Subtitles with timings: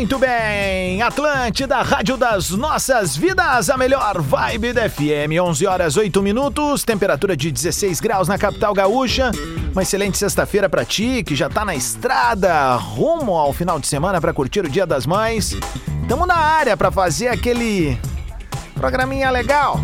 [0.00, 6.22] Muito bem, Atlântida, Rádio das Nossas Vidas, a melhor vibe da FM, 11 horas 8
[6.22, 9.30] minutos, temperatura de 16 graus na capital gaúcha.
[9.72, 14.22] Uma excelente sexta-feira pra ti, que já tá na estrada, rumo ao final de semana
[14.22, 15.54] pra curtir o Dia das Mães.
[16.08, 17.98] Tamo na área pra fazer aquele
[18.74, 19.78] programinha legal.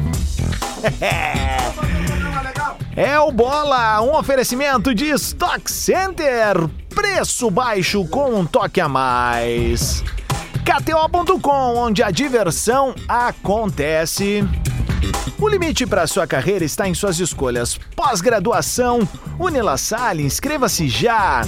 [2.98, 6.56] É o Bola, um oferecimento de Stock Center.
[6.96, 10.02] Preço baixo com um toque a mais.
[10.64, 14.42] KTO.com, onde a diversão acontece.
[15.38, 17.78] O limite para sua carreira está em suas escolhas.
[17.94, 19.06] Pós-graduação,
[19.38, 21.42] Unila Salle, inscreva-se já.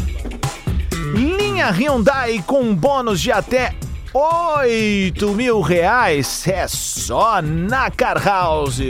[1.14, 3.74] Linha Hyundai com bônus de até
[4.12, 6.46] 8 mil reais.
[6.46, 8.80] É só na Car House.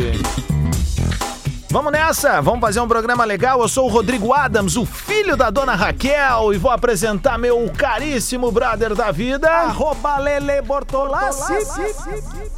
[1.78, 3.60] Vamos nessa, vamos fazer um programa legal.
[3.62, 8.50] Eu sou o Rodrigo Adams, o filho da dona Raquel, e vou apresentar meu caríssimo
[8.50, 9.48] brother da vida.
[9.48, 11.53] Arroba Lele Bortolassi.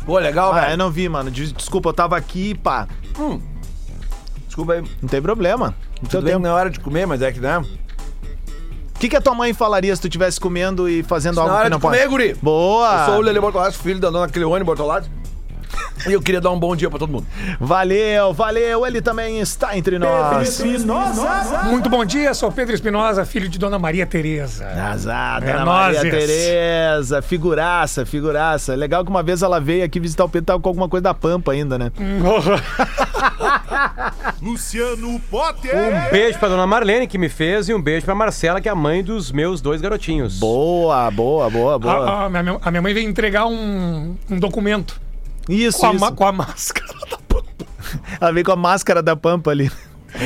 [0.06, 0.76] Pô, legal, Ah, eu velho.
[0.78, 1.30] não vi, mano.
[1.30, 2.88] Des- Desculpa, eu tava aqui, pá.
[4.46, 4.84] Desculpa aí.
[5.02, 5.66] Não tem problema.
[5.66, 6.42] Não tem Tudo bem que tempo.
[6.44, 7.58] não é hora de comer, mas é que, né?
[7.58, 11.54] O que, que a tua mãe falaria se tu estivesse comendo e fazendo Na algo
[11.56, 11.94] hora que não de pode?
[11.98, 12.34] comer, guri.
[12.40, 13.00] Boa!
[13.00, 15.10] Eu sou o Lele Bortolatti, filho da dona Cleone Bortolatti.
[16.06, 17.26] E eu queria dar um bom dia pra todo mundo.
[17.58, 18.86] Valeu, valeu.
[18.86, 20.60] Ele também está entre nós.
[21.68, 24.66] Muito bom dia, sou Pedro Espinosa, filho de Dona Maria Tereza.
[24.66, 26.10] Azar, É Dona Maria nozes.
[26.10, 28.74] Tereza, figuraça, figuraça.
[28.74, 31.14] Legal que uma vez ela veio aqui visitar o Pedro, tava com alguma coisa da
[31.14, 31.92] Pampa ainda, né?
[34.42, 35.74] Luciano Potter.
[35.76, 38.72] Um beijo pra dona Marlene, que me fez, e um beijo pra Marcela, que é
[38.72, 40.38] a mãe dos meus dois garotinhos.
[40.38, 42.10] Boa, boa, boa, boa.
[42.10, 45.00] A, a minha, a minha mãe veio entregar um, um documento
[45.48, 46.12] Isso, com a, isso.
[46.12, 46.86] com a máscara.
[48.20, 49.70] Ela veio com a máscara da Pampa ali.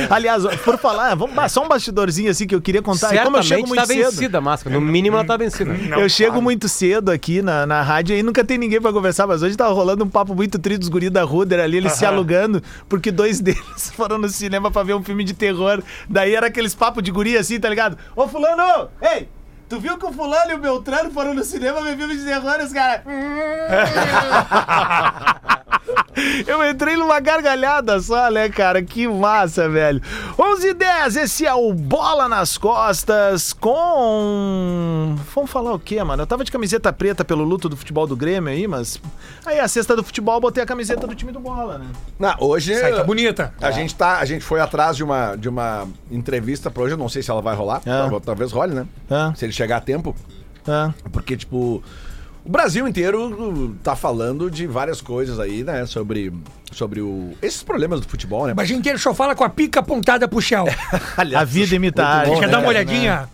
[0.09, 3.13] Aliás, por falar, vamos só um bastidorzinho assim que eu queria contar.
[3.13, 4.11] E como eu chego Certamente muito tá cedo.
[4.11, 4.75] vencida a máscara.
[4.75, 5.71] No mínimo, ela tá vencida.
[5.73, 9.43] eu chego muito cedo aqui na, na rádio e nunca tem ninguém pra conversar, mas
[9.43, 12.61] hoje tava rolando um papo muito tri dos guri da Ruder ali, eles se alugando,
[12.89, 15.81] porque dois deles foram no cinema pra ver um filme de terror.
[16.09, 17.97] Daí era aqueles papos de guri assim, tá ligado?
[18.15, 19.29] Ô fulano, ei,
[19.75, 22.61] tu viu que o fulano e o Beltrano foram no cinema ver filme de terror,
[22.61, 23.01] os caras...
[26.47, 28.81] Eu entrei numa gargalhada só, né, cara?
[28.81, 30.01] Que massa, velho.
[30.37, 35.15] 11 h 10 esse é o Bola nas Costas com...
[35.33, 36.23] Vamos falar o quê, mano?
[36.23, 38.99] Eu tava de camiseta preta pelo luto do futebol do Grêmio aí, mas...
[39.45, 41.87] Aí, a cesta do futebol, eu botei a camiseta do time do Bola, né?
[42.17, 42.73] Não, hoje.
[42.73, 43.53] Aí tá bonita.
[43.61, 46.97] A gente, tá, a gente foi atrás de uma, de uma entrevista pra hoje, eu
[46.97, 47.81] não sei se ela vai rolar.
[47.85, 48.09] Ah.
[48.23, 48.87] Talvez- role, né?
[49.09, 49.33] Ah.
[49.35, 50.15] Se ele chegar a tempo.
[50.67, 51.83] Ah, Porque, tipo,
[52.45, 55.85] o Brasil inteiro tá falando de várias coisas aí, né?
[55.87, 56.31] Sobre,
[56.71, 58.53] sobre o, esses problemas do futebol, né?
[58.55, 60.65] Mas a gente inteiro só fala com a pica apontada pro chão.
[61.17, 62.39] Aliás, a vida imita a arte.
[62.39, 62.67] Quer né, dar uma cara?
[62.67, 63.29] olhadinha?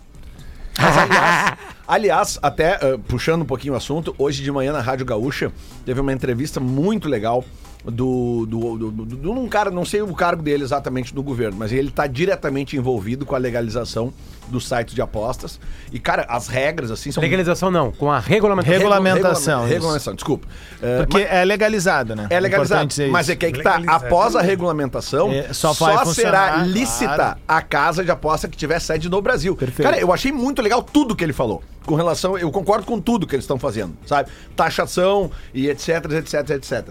[0.78, 5.04] Mas, aliás, aliás, até uh, puxando um pouquinho o assunto, hoje de manhã na Rádio
[5.04, 5.52] Gaúcha
[5.84, 7.44] teve uma entrevista muito legal
[7.84, 11.56] do, do, do, do- de um cara, não sei o cargo dele exatamente do governo,
[11.58, 14.12] mas ele está diretamente envolvido com a legalização
[14.48, 15.58] dos sites de apostas.
[15.92, 17.22] E, cara, as regras, assim, são.
[17.22, 18.72] Legalização não, com a regulamentação.
[18.78, 19.72] Regulamentação, isso.
[19.72, 20.46] Regulamentação, desculpa.
[20.76, 22.26] Uh, Porque é legalizado, né?
[22.30, 26.58] é legalizado, mas é que aí que tá, após a regulamentação, É, só só, será
[26.58, 27.38] lícita claro.
[27.48, 29.56] a casa de aposta que tiver sede no Brasil.
[29.56, 29.82] Perfeito.
[29.88, 31.62] Cara, eu achei muito legal tudo que ele falou.
[31.86, 34.30] Com relação, eu concordo com tudo que eles estão fazendo, sabe?
[34.54, 36.88] Taxação e etc, etc, etc.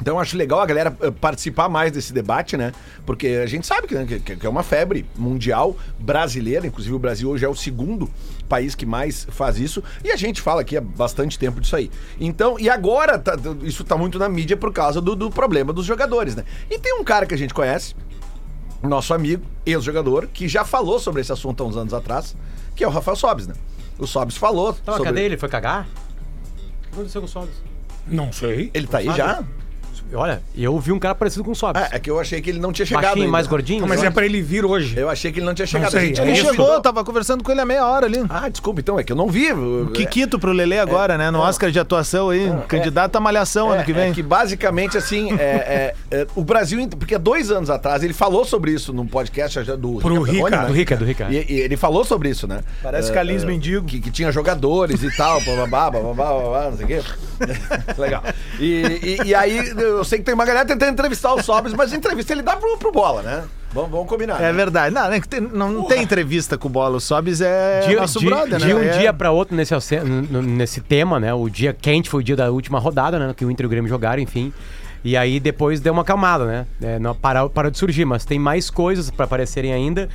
[0.00, 2.72] Então eu acho legal a galera eh, participar mais desse debate, né?
[3.04, 6.98] Porque a gente sabe que, né, que- que é uma febre mundial brasileira, inclusive o
[6.98, 8.08] Brasil hoje é o segundo
[8.48, 11.90] país que mais faz isso, e a gente fala aqui há bastante tempo disso aí.
[12.18, 15.84] Então, e agora tá- isso tá muito na mídia por causa do, do problema dos
[15.86, 16.44] jogadores, né?
[16.70, 17.94] E tem um cara que a gente conhece,
[18.82, 22.34] nosso amigo, ex-jogador, que já falou sobre esse assunto há uns anos atrás,
[22.74, 23.54] que é o Rafael Sobes, né?
[23.98, 24.74] O Sobes falou.
[24.82, 25.36] Então, sobre- cadê ele?
[25.36, 25.86] Foi cagar?
[25.86, 27.54] O que aconteceu com o Sobs?
[28.06, 28.70] Não sei.
[28.72, 29.18] Ele tá aí Sabe?
[29.18, 29.44] já?
[30.12, 31.80] Olha, eu vi um cara parecido com o Sobs.
[31.80, 33.32] É, é que eu achei que ele não tinha chegado Baixinho, ainda.
[33.32, 33.86] mais gordinho.
[33.86, 34.08] Mas né?
[34.08, 34.96] é pra ele vir hoje.
[34.98, 35.90] Eu achei que ele não tinha chegado.
[35.90, 38.24] sei, A gente é Ele chegou, eu tava conversando com ele há meia hora ali.
[38.28, 39.48] Ah, desculpa, então, é que eu não vi.
[39.94, 41.30] Kikito pro Lelê agora, né?
[41.30, 44.10] No Oscar de atuação aí, candidato à malhação É, ano que vem.
[44.10, 48.12] é que basicamente, assim, é, é, é, o Brasil, porque há dois anos atrás, ele
[48.14, 50.50] falou sobre isso num podcast já do Pro Rica.
[50.50, 50.66] né?
[50.66, 51.28] Do Rica, do Rica.
[51.30, 52.60] E, e ele falou sobre isso, né?
[52.82, 53.86] Parece É, Carlinhos é, Mendigo.
[53.86, 57.00] Que, que tinha jogadores e tal, bababá, bababá, bababá, não sei o quê.
[57.98, 58.22] Legal.
[58.58, 59.60] E, e, e aí,
[60.00, 62.56] eu sei que tem uma galera tentando entrevistar o Sobres, mas a entrevista ele dá
[62.56, 63.44] pro, pro bola, né?
[63.72, 64.38] Vamos, vamos combinar.
[64.42, 64.52] É né?
[64.52, 64.92] verdade.
[64.92, 66.96] Não, que tem- não, não tem entrevista com o Bola.
[66.96, 68.66] O Sobis é de, nosso de- brother, né?
[68.66, 69.72] de um É- dia pra outro nesse,
[70.42, 71.32] nesse tema, né?
[71.32, 73.32] O dia quente foi o dia da última rodada, né?
[73.36, 74.52] Que o Inter e o Grêmio jogaram, enfim.
[75.02, 76.66] E aí depois deu uma acalmada, né?
[76.82, 80.08] É, não, parou, parou de surgir, mas tem mais coisas pra aparecerem ainda.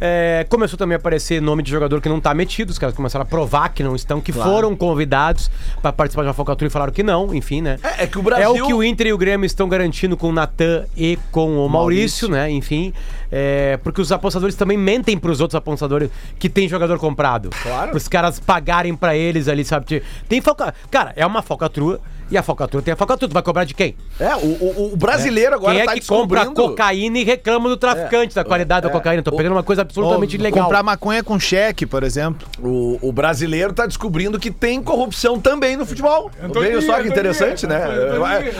[0.00, 3.22] É, começou também a aparecer nome de jogador que não tá metido, os caras começaram
[3.22, 5.50] a provar que não estão, que foram convidados
[5.80, 7.78] pra participar de uma focatura e falaram que não, enfim, né?
[7.82, 8.64] É, é que o É Brasil.
[8.64, 11.68] o que o Inter e o Grêmio estão garantindo com o Natan e com o
[11.68, 12.50] Maurício, né?
[12.50, 12.92] Enfim,
[13.30, 17.50] é, porque os apostadores também mentem pros outros apostadores que tem jogador comprado.
[17.62, 17.96] Claro.
[17.96, 20.02] Os caras pagarem pra eles ali, sabe?
[20.28, 20.74] Tem foca...
[20.90, 23.28] Cara, é uma focatrua e a focatrua tem a focatrua.
[23.28, 23.96] Tu vai cobrar de quem?
[24.18, 26.68] É, o, o- o brasileiro agora quem é tá que compra descobrindo...
[26.70, 29.22] cocaína e reclama do traficante da qualidade da cocaína?
[29.22, 30.64] Tô pegando uma coisa absolutamente Ou ilegal.
[30.64, 32.46] Comprar maconha com cheque, por exemplo.
[32.62, 36.30] O, o brasileiro tá descobrindo que tem corrupção também no futebol.
[36.52, 37.84] Veja só que interessante, né?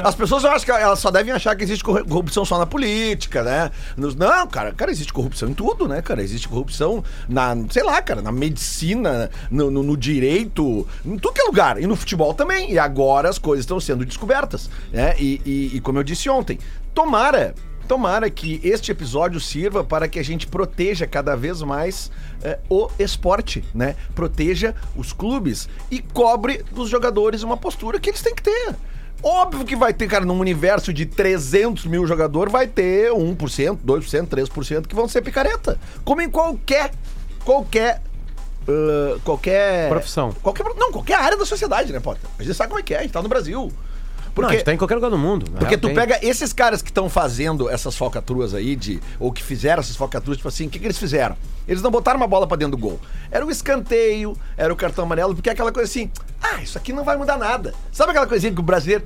[0.03, 2.67] As pessoas eu acho que elas só devem achar que existe corru- corrupção só na
[2.67, 3.71] política, né?
[3.97, 6.23] Nos- não, cara, cara, existe corrupção em tudo, né, cara?
[6.23, 11.41] Existe corrupção na, sei lá, cara, na medicina, no, no- no direito, em tudo que
[11.41, 11.81] é lugar.
[11.81, 12.73] E no futebol também.
[12.73, 15.15] E agora as coisas estão sendo descobertas, né?
[15.19, 16.59] E, e- e como eu disse ontem,
[16.95, 17.55] tomara
[17.87, 22.11] Tomara que este episódio sirva para que a gente proteja cada vez mais
[22.43, 23.95] eh, o esporte, né?
[24.15, 28.75] Proteja os clubes e cobre dos jogadores uma postura que eles têm que ter.
[29.23, 33.37] Óbvio que vai ter, cara, num universo de 300 mil jogadores, vai ter 1%,
[33.85, 35.79] 2%, 3% que vão ser picareta.
[36.07, 36.91] Como em qualquer,
[37.45, 38.01] qualquer,
[38.69, 39.89] ah, qualquer...
[39.89, 40.33] Profissão.
[40.43, 42.29] Qualquer, não, qualquer área da sociedade, né, Potter?
[42.39, 43.73] A gente sabe como é que é, a gente tá no Brasil.
[44.37, 45.47] Não, a gente tá em qualquer lugar do mundo.
[45.53, 45.95] na Porque tu tem.
[45.95, 50.39] pega esses caras que estão fazendo essas falcatruas aí, de, ou que fizeram essas falcatruas,
[50.39, 51.37] tipo assim, o que, que eles fizeram?
[51.69, 52.99] Eles não botaram uma bola pra dentro do gol.
[53.31, 56.11] Era o escanteio, era o cartão amarelo, porque é aquela coisa assim,
[56.43, 57.73] ah, isso aqui não vai mudar nada.
[57.93, 59.05] Sabe aquela coisinha que o brasileiro,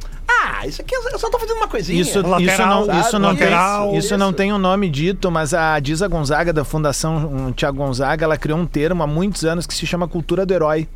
[0.60, 2.00] ah, isso aqui eu só tô fazendo uma coisinha.
[2.00, 3.00] Isso, Lateral, isso não, sabe?
[3.00, 3.88] isso não Lateral.
[3.90, 4.36] tem, isso não Isso.
[4.36, 8.58] tem um nome dito, mas a Disa Gonzaga da Fundação um, Tiago Gonzaga, ela criou
[8.58, 10.88] um termo há muitos anos que se chama cultura do herói.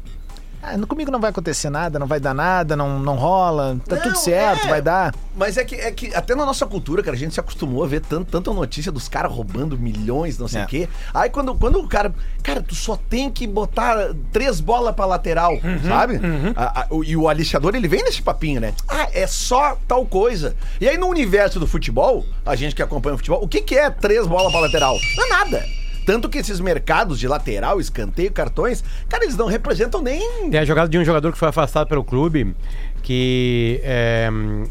[0.63, 4.03] Ah, comigo não vai acontecer nada, não vai dar nada, não, não rola, tá Não,
[4.03, 4.71] tudo certo, é.
[4.71, 5.13] vai dar.
[5.35, 7.87] Mas é que, é que até na nossa cultura, cara, a gente se acostumou a
[7.87, 10.67] ver tanto, tanta notícia dos caras roubando milhões, não sei o É.
[10.67, 10.89] quê.
[11.13, 12.15] Aí quando, quando o cara.
[12.45, 13.97] Cara, tu só tem que botar
[14.33, 15.53] três bolas pra lateral,
[15.87, 16.21] sabe?
[16.55, 18.73] A- a- o- e o alixador, ele vem nesse papinho, né?
[18.89, 20.55] Ah, é só tal coisa.
[20.81, 23.77] E aí no universo do futebol, a gente que acompanha o futebol, o que, que
[23.77, 24.97] é três bolas pra lateral?
[25.17, 25.82] Não é nada.
[26.05, 30.51] Tanto que esses mercados de lateral, escanteio, cartões, cara, eles não representam nem.
[30.51, 32.55] Tem a jogada de um jogador que foi afastado pelo clube
[33.03, 34.29] que é,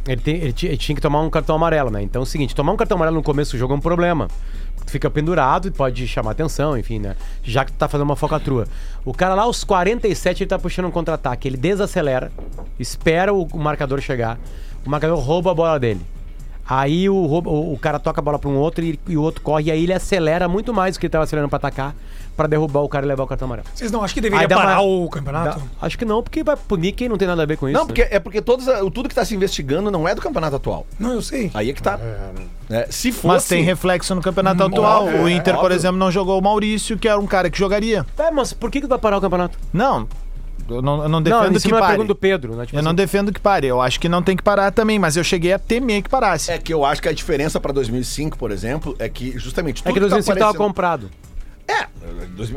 [0.08, 2.02] ele, tem- ele ele tinha que tomar um cartão amarelo, né?
[2.02, 4.28] Então é o seguinte, tomar um cartão amarelo no começo do jogo é um problema.
[4.88, 7.16] Fica pendurado e pode chamar atenção, enfim, né?
[7.44, 8.68] Já que tu tá fazendo uma focatrua.
[9.06, 11.48] O cara lá, aos 47, ele tá puxando um contra-ataque.
[11.48, 12.32] Ele desacelera,
[12.80, 14.40] espera o marcador chegar.
[14.86, 16.02] O marcador rouba a bola dele.
[16.74, 19.42] Aí o, o, o cara toca a bola pra um outro e, e o outro
[19.42, 19.66] corre.
[19.66, 21.94] E aí ele acelera muito mais do que ele tava acelerando pra atacar,
[22.38, 23.68] pra derrubar o cara e levar o cartão amarelo.
[23.76, 25.60] Vocês não acham que deveria parar uma- o campeonato?
[25.60, 27.74] Dá- acho que não, porque vai punir quem não tem nada a ver com isso.
[27.78, 27.88] Não, né?
[27.88, 30.88] porque é porque todos, tudo que tá se investigando não é do campeonato atual.
[30.98, 31.52] Não, eu sei.
[31.54, 32.00] Aí é que tá.
[32.70, 33.28] É, se fosse.
[33.28, 35.06] Mas tem reflexo no campeonato Hum, atual.
[35.08, 38.06] o Inter, é, por exemplo, não jogou o Maurício, que era um cara que jogaria.
[38.18, 39.60] É, mas por que, que vai parar o campeonato?
[39.74, 40.08] Não,
[40.76, 42.04] eu não, eu não não, defendo que não é a pare.
[42.04, 42.66] do Pedro, né?
[42.66, 43.68] Tipo Eu não assim, defendo que pare.
[43.68, 46.52] Eu acho que não tem que parar também, mas eu cheguei a temer que parasse.
[46.52, 49.84] É que eu acho que a diferença pra 2005, por exemplo, é que justamente É
[49.84, 51.12] tudo que 2005 tava aparecendo- comprado.
[51.68, 51.88] É,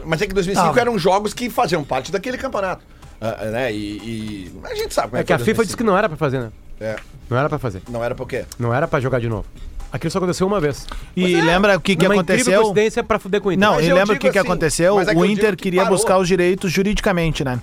[0.05, 0.81] mas é que 2005 Tava.
[0.81, 2.83] eram jogos que faziam parte daquele campeonato.
[3.21, 3.73] Ah, ah, né?
[3.73, 5.91] E, e a gente sabe como é, É que a foi FIFA disse que 2005.
[5.93, 6.51] não era pra fazer, né?
[6.81, 6.97] É,
[7.31, 7.83] Não era pra fazer.
[7.89, 8.45] não era por quê?
[8.59, 9.45] Não era pra jogar de novo.
[9.93, 10.85] Aquilo só aconteceu uma vez.
[11.17, 12.61] E lembra o que, que Uma incrível aconteceu?
[12.63, 13.69] coincidência pra fuder com o Inter.
[13.69, 15.01] Não, Mas e lembra o que, que assim, aconteceu?
[15.01, 15.97] é que o Inter que queria parou.
[15.97, 17.61] buscar os direitos juridicamente, né?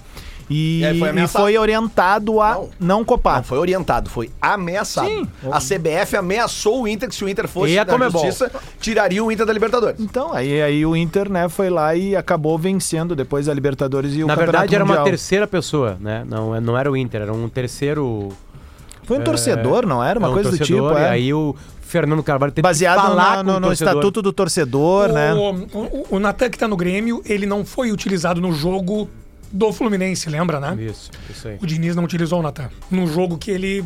[0.49, 2.69] E, É, foi e foi orientado a Não.
[2.79, 3.37] não, copar.
[3.37, 5.07] Não foi orientado, foi ameaçado.
[5.07, 5.27] Sim.
[5.51, 8.23] A CBF ameaçou o Inter que se o Inter fosse E a da Comebol.
[8.25, 9.99] justiça, tiraria o Inter da Libertadores.
[9.99, 14.23] Então, aí, aí o Inter, né, foi lá e acabou vencendo depois a Libertadores e
[14.23, 15.05] o Na Campeonato verdade, era uma Mundial.
[15.05, 16.23] terceira pessoa, né?
[16.27, 18.29] Não, não era o Inter, era um terceiro.
[19.03, 20.19] Foi um torcedor, não era?
[20.19, 21.09] Uma é, um coisa do torcedor, tipo, E é.
[21.09, 23.93] aí o Fernando Carvalho teve Baseado que falar na- com no, o no torcedor.
[23.93, 25.33] estatuto do torcedor, né?
[25.33, 29.09] O, o, o Natan que tá no Grêmio, ele não foi utilizado no jogo
[29.51, 30.77] do Fluminense, lembra, né?
[30.81, 31.57] Isso, isso aí.
[31.61, 32.69] O Diniz não utilizou o Natan.
[32.89, 33.83] No jogo que ele.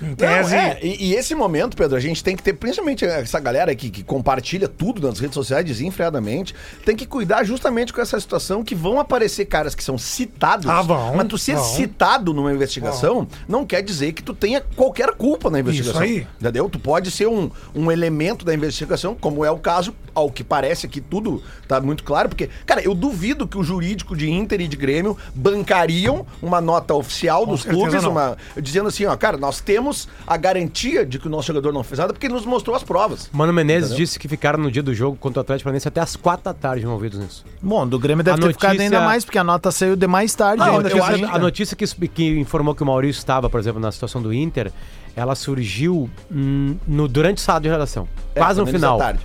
[0.00, 0.54] Em Não, tese.
[0.56, 3.88] é, e, e esse momento, Pedro, a gente tem que ter, principalmente essa galera que,
[3.88, 8.74] que compartilha tudo nas redes sociais desenfreadamente, tem que cuidar justamente com essa situação que
[8.74, 10.66] vão aparecer caras que são citados.
[10.68, 11.62] Ah, vão, Mas tu ser vão.
[11.64, 16.00] citado numa investigação não quer dizer que tu tenha qualquer culpa na investigação.
[16.00, 16.26] aí.
[16.40, 16.68] Entendeu?
[16.68, 20.86] Tu pode ser um, um elemento da investigação, como é o caso, ao que parece
[20.86, 24.68] aqui tudo tá muito claro, porque, cara, eu duvido que o jurídico de Inter e
[24.68, 30.08] de Grêmio bancariam uma nota oficial dos clubes, uma, dizendo assim, ó, cara, nós temos
[30.26, 32.82] a garantia de que o nosso jogador não fez nada porque ele nos mostrou as
[32.82, 33.28] provas.
[33.32, 34.04] Mano Menezes Entendeu?
[34.04, 36.54] disse que ficaram no dia do jogo contra o Atlético Paranaense até as quatro da
[36.54, 37.44] tarde envolvidos nisso.
[37.60, 40.06] Bom, do Grêmio deve A ter ficado notícia- ainda mais, porque a nota saiu de
[40.06, 40.88] mais tarde Não, ainda.
[40.88, 43.92] eu que acho- a notícia que, que informou que o Maurício estava, por exemplo, na
[43.92, 44.72] situação do Inter,
[45.14, 48.08] ela surgiu hum, no, durante o sábado de redação.
[48.34, 48.96] É, quase no final.
[48.96, 49.20] à tarde.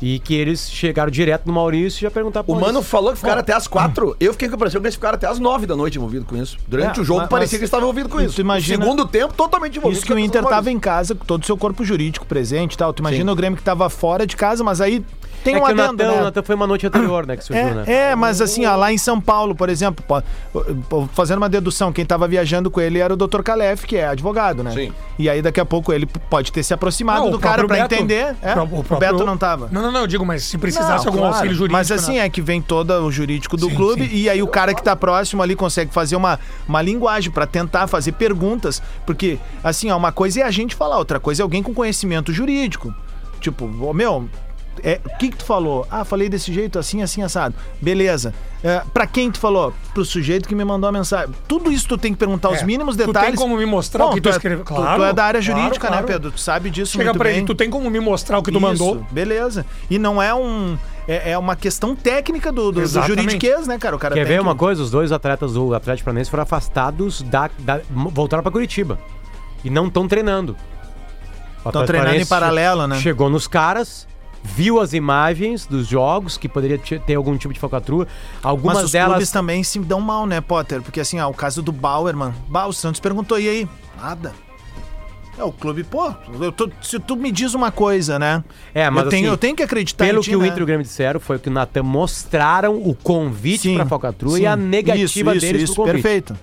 [0.00, 2.90] E que eles chegaram direto no Maurício e já perguntaram O pro Mano Maurício.
[2.90, 4.16] falou que ficaram até as quatro.
[4.20, 6.36] Eu fiquei com a impressão que eles ficaram até as nove da noite envolvidos com
[6.36, 6.56] isso.
[6.68, 8.40] Durante É, o jogo mas- parecia mas que eles estavam envolvidos com isso.
[8.40, 11.42] imagina- No segundo tempo, totalmente envolvidos Isso que o Inter tava em casa com todo
[11.42, 12.92] o seu corpo jurídico presente e tal.
[12.92, 15.04] Tu imagina o Grêmio que tava fora de casa, mas aí
[15.44, 16.20] tem é um que o adendo, Natan, né?
[16.20, 17.84] o Natan foi uma noite anterior, né, que surgiu, né?
[17.86, 20.22] É, é, mas assim, ó, lá em São Paulo, por exemplo, pô,
[20.88, 23.42] pô, fazendo uma dedução, quem tava viajando com ele era o Dr.
[23.42, 24.70] Calef, que é advogado, né?
[24.72, 24.92] Sim.
[25.18, 27.94] E aí daqui a pouco ele pode ter se aproximado Não, do o cara Beto-
[27.94, 28.36] entender.
[28.42, 28.52] É?
[28.52, 29.68] O, próprio- Beto não tava.
[29.70, 31.34] Não, não, não, eu digo, mas se precisasse Não, algum claro.
[31.34, 31.72] auxílio jurídico.
[31.72, 32.26] Mas assim, né?
[32.26, 34.14] é que vem todo o jurídico do Sim, clube sim.
[34.16, 37.86] e aí o cara que tá próximo ali consegue fazer uma, uma linguagem pra tentar
[37.86, 38.82] fazer perguntas.
[39.06, 42.32] Porque, assim, ó, uma coisa é a gente falar, outra coisa é alguém com conhecimento
[42.32, 42.94] jurídico.
[43.40, 44.28] Tipo, ô, meu.
[44.84, 45.86] É, O que, que tu falou?
[45.90, 47.54] Ah, falei desse jeito, assim, assim, assado.
[47.80, 48.32] Beleza.
[48.62, 49.72] É, pra quem tu falou?
[49.94, 51.32] Pro sujeito que me mandou a mensagem.
[51.46, 53.38] Tudo isso tu tem que perguntar os É, mínimos tu tem detalhes.
[53.38, 54.64] como me mostrar o que tu é- escreveu?
[54.64, 56.06] tu- Claro, tu é da área claro, jurídica, claro.
[56.06, 56.30] né, Pedro?
[56.32, 57.38] Tu sabe disso Chega muito pra bem.
[57.38, 58.96] ele, tu tem como me mostrar o que tu mandou?
[58.96, 59.64] Isso, beleza.
[59.88, 60.76] E não é um.
[61.06, 63.94] É, é uma questão técnica do, do, do juridiquês, né, cara?
[63.96, 64.82] O cara Quer ver que- uma coisa?
[64.82, 68.98] Os dois atletas do Atlético Paranaense foram afastados da, da voltaram pra Curitiba
[69.64, 70.54] e não estão treinando.
[71.64, 72.98] O Tão Atlético treinando em paralelo, né?
[73.00, 74.06] Chegou nos caras,
[74.54, 78.06] viu as imagens dos jogos que poderia te- ter algum tipo de falcatrua.
[78.42, 80.82] Algumas Mas os delas clubes também se dão mal, né, Potter?
[80.82, 82.34] Porque assim, ó, o caso do Bauer, mano.
[82.48, 83.68] Bah, o Santos perguntou, e aí?
[84.00, 84.32] Nada.
[85.38, 88.42] É, o clube, pô, eu tô- se tu me diz uma coisa, né?
[88.74, 90.48] É, mas eu, tenho, assim, eu tenho que acreditar Pelo ti, que o né?
[90.48, 94.36] Inter e o Grêmio disseram, foi que o Natan mostraram o convite Sim, pra falcatrua
[94.36, 94.42] sim.
[94.42, 96.02] e a negativa isso, deles isso, pro convite.
[96.02, 96.36] perfeito.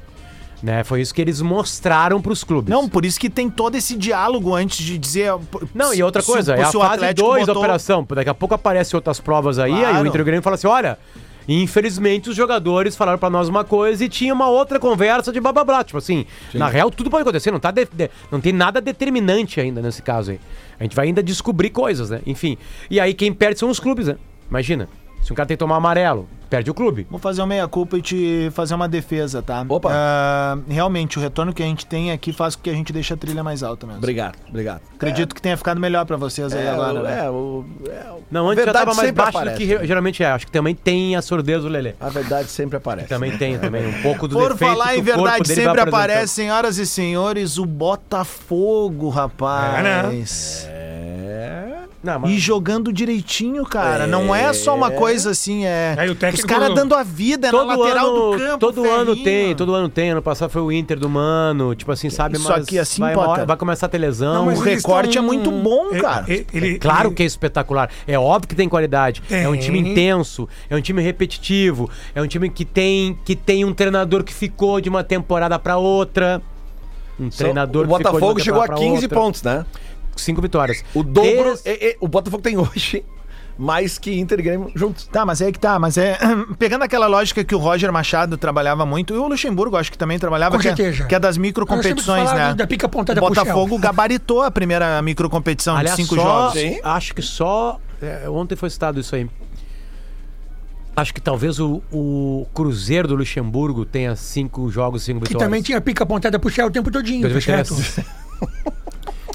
[0.64, 0.84] Né?
[0.84, 2.70] Foi isso que eles mostraram pros clubes.
[2.74, 5.32] Não, por isso que tem todo esse diálogo antes de dizer...
[5.74, 8.08] Não, e outra coisa, se é a fase Atlético 2 da botou- operação.
[8.10, 10.04] Daqui a pouco aparecem outras provas aí, aí Claro.
[10.04, 10.98] o Inter Grêmio fala assim: olha,
[11.48, 15.52] infelizmente os jogadores falaram pra nós uma coisa e tinha uma outra conversa de blá
[15.52, 15.84] blá blá.
[15.84, 19.60] Tipo assim, na real tudo pode acontecer, não, tá de- de- não tem nada determinante
[19.60, 20.40] ainda nesse caso aí.
[20.80, 22.22] A gente vai ainda descobrir coisas, né?
[22.26, 22.58] Enfim.
[22.90, 24.16] E aí quem perde são os clubes, né?
[24.50, 24.90] Imagina.
[25.26, 27.08] Se um cara tem que tomar amarelo, perde o clube.
[27.10, 29.66] Vou fazer uma meia-culpa e te fazer uma defesa, tá?
[29.68, 29.90] Opa.
[29.92, 33.12] Ah, realmente, o retorno que a gente tem aqui faz com que a gente deixe
[33.12, 33.98] a trilha mais alta mesmo.
[33.98, 34.82] Obrigado, obrigado.
[34.94, 37.26] Acredito que tenha ficado melhor pra vocês aí É, agora, o- né?
[37.26, 39.76] é, o- é, o- Não, a antes já verdade tava mais baixo aparece, do que
[39.80, 39.88] né?
[39.88, 40.28] geralmente é.
[40.28, 41.96] Acho que também tem a surdez do Lelê.
[42.00, 43.08] A verdade sempre aparece.
[43.10, 43.84] Também tem, também.
[43.88, 49.10] Um pouco do Por defeito falar em verdade, sempre aparece, senhoras e senhores, o Botafogo,
[49.10, 50.68] rapaz.
[50.70, 51.85] É.
[52.06, 54.06] Não, mas- E jogando direitinho, cara.
[54.06, 55.96] Não é só uma coisa assim, é.
[55.98, 58.58] Aí o Os caras dando a vida na lateral do campo.
[58.60, 59.24] todo ano ferrinho.
[59.24, 60.12] tem, todo ano tem.
[60.12, 62.38] Ano passado foi o Inter do Mano, tipo assim, sabe?
[62.38, 64.46] Só que assim, vai, vai começar a ter lesão.
[64.46, 66.26] não, eles recorte tão- é muito bom, cara.
[66.32, 67.90] e- ele- Claro ele- que é espetacular.
[68.08, 69.24] É óbvio que tem qualidade.
[69.32, 69.62] É um Tem.
[69.62, 74.24] time intenso, é um time repetitivo, é um time que tem, que tem um treinador
[74.24, 76.42] que ficou de uma temporada pra outra.
[77.20, 79.20] Um treinador o que ficou de uma Botafogo chegou a temporada pra 15 outra.
[79.20, 79.66] pontos, né?
[80.16, 80.84] Cinco vitórias.
[80.94, 81.44] O dobro.
[81.56, 83.04] Desde- é- é- o Botafogo tem hoje
[83.58, 85.08] mais que Inter e Grêmio juntos.
[85.08, 86.18] Tá, mas é que tá, mas é.
[86.60, 90.20] Pegando aquela lógica que o Roger Machado trabalhava muito, e o Luxemburgo acho que também
[90.20, 92.54] trabalhava, Com que é, que é das microcompetições, que né?
[92.54, 93.28] da pica pontada o.
[93.30, 96.54] Botafogo gabaritou a primeira microcompetição Aliás, de cinco só, jogos.
[96.60, 96.80] Sim.
[96.84, 97.80] acho que só.
[98.02, 99.30] é, ontem foi citado isso aí.
[100.98, 105.46] Acho que talvez o, o Cruzeiro do Luxemburgo tenha cinco jogos, cinco Que vitórias.
[105.48, 107.84] também tinha pica pontada pro Shell o tempo todinho, tá 2013.
[107.84, 108.10] certo?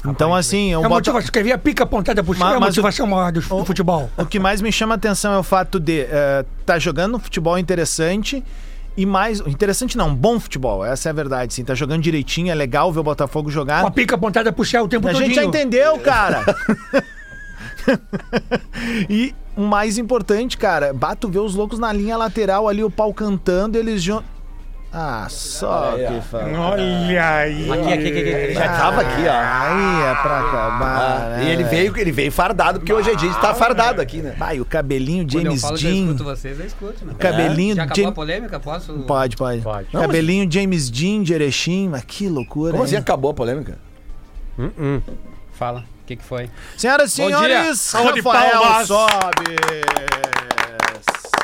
[0.05, 0.89] Então, assim, É Bota...
[0.89, 4.09] motivação, escrever a pica pontada pro Shell Mas- é a o- motivação maior do, futebol.
[4.17, 7.19] o que mais me chama a atenção é o fato de eh, tá jogando um
[7.19, 8.43] futebol interessante.
[8.97, 9.39] E mais.
[9.41, 11.63] Interessante não, bom futebol, essa é a verdade, sim.
[11.63, 13.81] Tá jogando direitinho, é legal ver o Botafogo jogar.
[13.81, 15.27] Com a pica pontada pro o tempo A todinho.
[15.27, 16.43] gente já entendeu, cara.
[19.09, 23.13] e o mais importante, cara, bato ver os loucos na linha lateral ali, o pau
[23.13, 24.25] cantando, eles juntam.
[24.93, 26.59] Ah, só Olha aí, que fala.
[26.59, 27.71] Olha aí.
[27.71, 28.19] Aqui, aqui, aqui, aqui.
[28.29, 29.31] Ele já tava aqui, ó.
[29.31, 30.99] Aí é pra acabar.
[30.99, 31.93] Ah, né, e ele velho?
[31.93, 34.35] veio, ele veio fardado, porque hoje é dia de estar fardado aqui, né?
[34.37, 36.01] Vai, o cabelinho Quando eu James falo que eu Dean.
[36.03, 37.13] escuto vocês, eu escuto, né?
[37.17, 38.15] Cabelinho Já acabou a James.
[38.15, 38.59] polêmica?
[38.59, 38.93] Posso?
[39.03, 39.61] Pode, pode.
[39.61, 39.87] Pode.
[39.91, 42.71] Cabelinho James Dean de Erechim, mas que loucura.
[42.71, 42.87] Como hein?
[42.87, 43.77] assim acabou a polêmica?
[44.59, 44.99] Hum,
[45.53, 46.49] Fala, o que que foi?
[46.75, 49.55] Senhoras e senhores, Rafael sobe.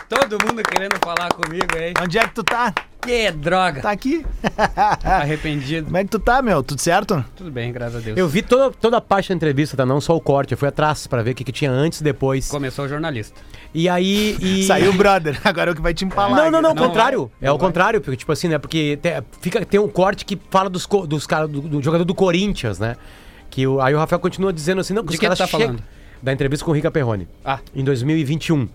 [0.10, 1.94] Todo mundo querendo falar comigo aí.
[2.02, 2.74] Onde é que tu tá?
[3.02, 3.82] Que droga.
[3.82, 4.26] Tá aqui.
[5.04, 5.86] Arrependido.
[5.86, 6.62] Como é que tu tá, meu?
[6.64, 7.24] Tudo certo?
[7.36, 8.18] Tudo bem, graças a Deus.
[8.18, 9.86] Eu vi toda, toda a parte da entrevista, tá?
[9.86, 10.52] Não só o corte.
[10.54, 12.48] Eu fui atrás pra ver o que, que tinha antes e depois.
[12.50, 13.40] Começou o jornalista.
[13.74, 14.38] E aí.
[14.42, 14.64] E...
[14.68, 15.40] Saiu o brother.
[15.46, 16.36] Agora é o que vai te empalar.
[16.36, 17.32] Não, não, não, o Não contrário.
[17.40, 18.58] vai, é não o contrário, porque, tipo assim, né?
[18.58, 22.16] Porque te- fica, tem um corte que fala dos, dos caras, do, do jogador do
[22.16, 22.96] Corinthians, né?
[23.50, 25.48] Que o, aí o Rafael continua dizendo assim, não, que De os que caras tá
[25.48, 25.84] chegam- falando?
[26.22, 27.28] Da entrevista com o Rica Perrone.
[27.46, 27.60] Ah.
[27.76, 28.68] Em 2021.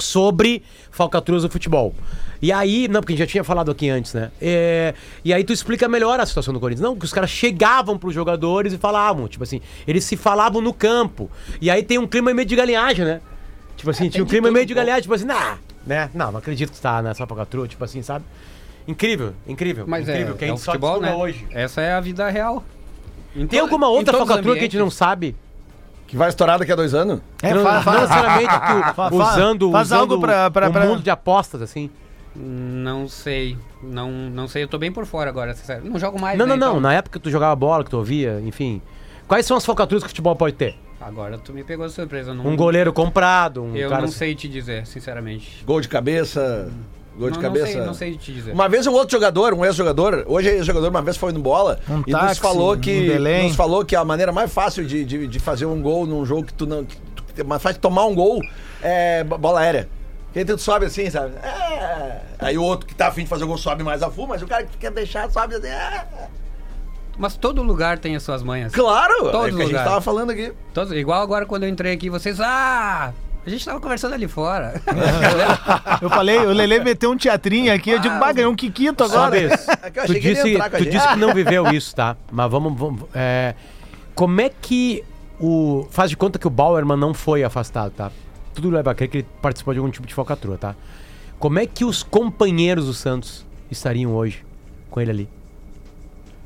[0.00, 1.94] Sobre falcatruas do futebol.
[2.42, 4.30] E aí, não, porque a gente já tinha falado aqui antes, né?
[4.40, 6.82] É, e aí tu explica melhor a situação do Corinthians.
[6.82, 10.72] Não, que os caras chegavam pros jogadores e falavam, tipo assim, eles se falavam no
[10.72, 11.30] campo.
[11.60, 13.20] E aí tem um clima meio de galinhagem, né?
[13.76, 16.10] Tipo assim, tinha um clima meio de galinhagem, tipo assim, nah, né?
[16.14, 18.24] Não, não acredito que tá nessa falcatrua, tipo assim, sabe?
[18.86, 19.84] Incrível, incrível.
[19.86, 21.22] Mas incrível, é, que a é gente só futebol, descobriu né?
[21.22, 21.46] hoje.
[21.50, 22.64] Essa é a vida real.
[23.34, 25.36] Em Tem alguma outra falcatrua que a gente não sabe?
[26.10, 27.20] Que vai estourar daqui a dois anos?
[27.42, 30.84] É, não, fa- não necessariamente tu, fa- usando, faz usando algo pra- pra- o pra-
[30.86, 31.88] mundo de apostas, assim.
[32.34, 33.56] Não sei.
[33.82, 35.84] Não, não sei, eu tô bem por fora agora, sincero.
[35.88, 36.68] Não jogo mais, Não, né, não, não.
[36.72, 38.82] então- Na época que tu jogava bola, que tu ouvia, enfim.
[39.28, 40.76] Quais são as falcatruas que o futebol pode ter?
[41.00, 42.34] Agora tu me pegou de surpresa.
[42.34, 44.02] Não, Um goleiro comprado, um Eu cara.
[44.02, 45.64] não sei te dizer, sinceramente.
[45.64, 46.68] Gol de cabeça.
[46.70, 47.66] Gol de não, cabeça.
[47.66, 48.52] Não sei, não sei te dizer.
[48.52, 51.78] Uma vez um outro jogador, um ex-jogador, hoje é ex-jogador, uma vez foi no bola
[51.88, 53.48] Um e nos táxi falou em que Belém.
[53.48, 56.44] nos falou que a maneira mais fácil de, de, de fazer um gol num jogo
[56.44, 58.40] que tu não que tu, mais fácil de tomar um gol
[58.82, 59.88] é bo- bola aérea.
[60.32, 61.32] Porque tu sobe assim, sabe?
[61.42, 62.20] É.
[62.38, 64.40] Aí o outro que tá afim de fazer o gol sobe mais a full, mas
[64.40, 65.66] o cara que quer deixar sobe assim.
[65.66, 66.04] É.
[67.18, 68.72] Mas todo lugar tem as suas manhas.
[68.72, 69.30] Claro!
[69.30, 69.84] Todo é o que a gente lugar.
[69.84, 70.52] tava falando aqui.
[70.72, 72.40] Todos, igual agora quando eu entrei aqui, vocês.
[72.40, 73.12] Ah!
[73.44, 74.80] A gente tava conversando ali fora.
[76.00, 79.36] Eu falei, o Lele meteu um teatrinho aqui, eu digo, bah, ganhou um Kikito agora.
[79.94, 82.16] Eu tu disse, tu disse que não viveu isso, tá?
[82.30, 82.78] Mas vamos.
[82.78, 83.54] vamos é,
[84.14, 85.02] como é que
[85.38, 85.86] o.
[85.90, 88.10] Faz de conta que o Bauerman não foi afastado, tá?
[88.54, 90.74] Tudo leva a crer que ele participou de algum tipo de falcatrua, tá?
[91.38, 94.44] Como é que os companheiros do Santos estariam hoje
[94.90, 95.28] com ele ali?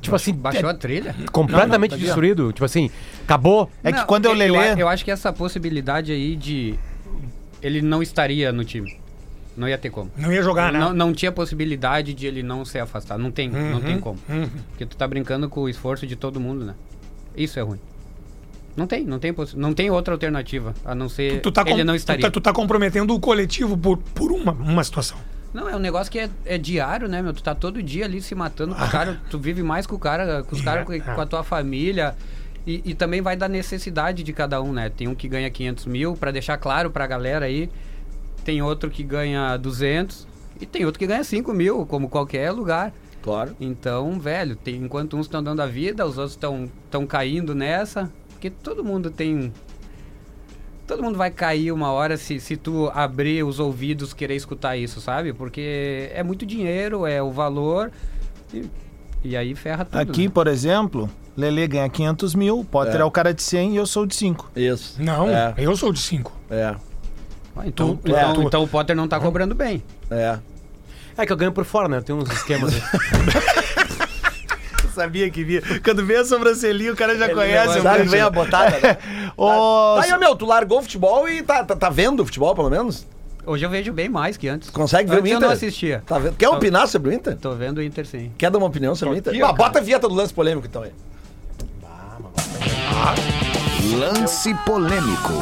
[0.05, 1.15] Tipo assim, Baixou a trilha?
[1.31, 2.51] completamente Não, não, tá destruído.
[2.53, 2.89] Tipo assim,
[3.23, 3.69] acabou.
[3.83, 6.35] É que Não, quando é o eu- Lelê- Eu, eu acho que essa possibilidade aí
[6.35, 6.75] de.
[7.61, 8.97] Ele não estaria no time.
[9.57, 10.11] Não ia ter como.
[10.17, 10.79] Não ia jogar, né?
[10.79, 13.21] Não, não tinha possibilidade de ele não ser afastado.
[13.21, 14.19] Não tem, não tem como.
[14.69, 16.73] Porque tu tá brincando com o esforço de todo mundo, né?
[17.35, 17.79] Isso é ruim.
[18.75, 21.85] Não tem, não tem, não tem outra alternativa a não ser Tu tá, com- ele
[21.85, 22.21] não tu estaria.
[22.23, 25.17] tá- tu tá comprometendo o coletivo por, por uma, uma situação.
[25.55, 27.33] Não, é um negócio que é, é diário, né, meu?
[27.33, 29.99] Tu tá todo dia ali se matando com o cara, tu vive mais com o
[29.99, 32.13] cara, com os caras, com, com a tua família.
[32.67, 34.89] E, e também vai da necessidade de cada um, né?
[34.89, 37.69] Tem um que ganha 500 mil, pra deixar claro pra galera aí.
[38.43, 40.27] Tem outro que ganha 200
[40.59, 42.93] e tem outro que ganha 5 mil, como qualquer lugar.
[43.21, 43.55] Claro.
[43.57, 48.11] Então, velho, tem, enquanto uns estão dando a vida, os outros estão tão caindo nessa.
[48.29, 49.53] Porque todo mundo tem.
[50.87, 55.01] Todo mundo vai cair uma hora se, se tu abrir os ouvidos querer escutar isso,
[55.01, 55.33] sabe?
[55.33, 57.91] Porque é muito dinheiro, é o valor.
[58.53, 58.65] E,
[59.23, 59.99] e aí ferra tudo.
[59.99, 60.31] Aqui, né?
[60.31, 62.99] por exemplo, Lele ganha 500 mil, Potter é.
[62.99, 63.03] É.
[63.03, 64.51] o cara de 100 e eu sou de 5.
[64.55, 65.01] Isso.
[65.01, 66.31] Não, É, eu sou de 5.
[66.51, 66.75] é,
[67.57, 69.81] Ah, então, tu- então, tu- então o Potter não tá cobrando bem.
[70.11, 70.37] é.
[71.17, 72.01] É que eu ganho por fora, né?
[72.01, 72.81] Tem uns esquemas aí.
[74.95, 75.61] Sabia que via.
[75.83, 77.81] Quando vê a sobrancelhinha, o cara já conhece.
[77.81, 78.97] Sabe, o vem a botada, né?
[79.37, 82.55] Ô, Aí, ô, meu, tu largou o futebol e tá, tá, tá vendo o futebol,
[82.55, 83.05] pelo menos?
[83.45, 84.69] Hoje eu vejo bem mais que antes.
[84.71, 85.47] Consegue ver Antes o eu Inter?
[85.47, 86.01] não assistia.
[86.05, 86.35] Tá vendo?
[86.35, 87.37] Quer opinar sobre o Inter?
[87.37, 88.31] Tô vendo o Inter sim.
[88.37, 89.33] Quer dar uma opinião sobre o Inter?
[89.33, 90.91] aqui, Ah, bota a vinheta do lance polêmico, então aí.
[93.99, 95.33] Lance polêmico.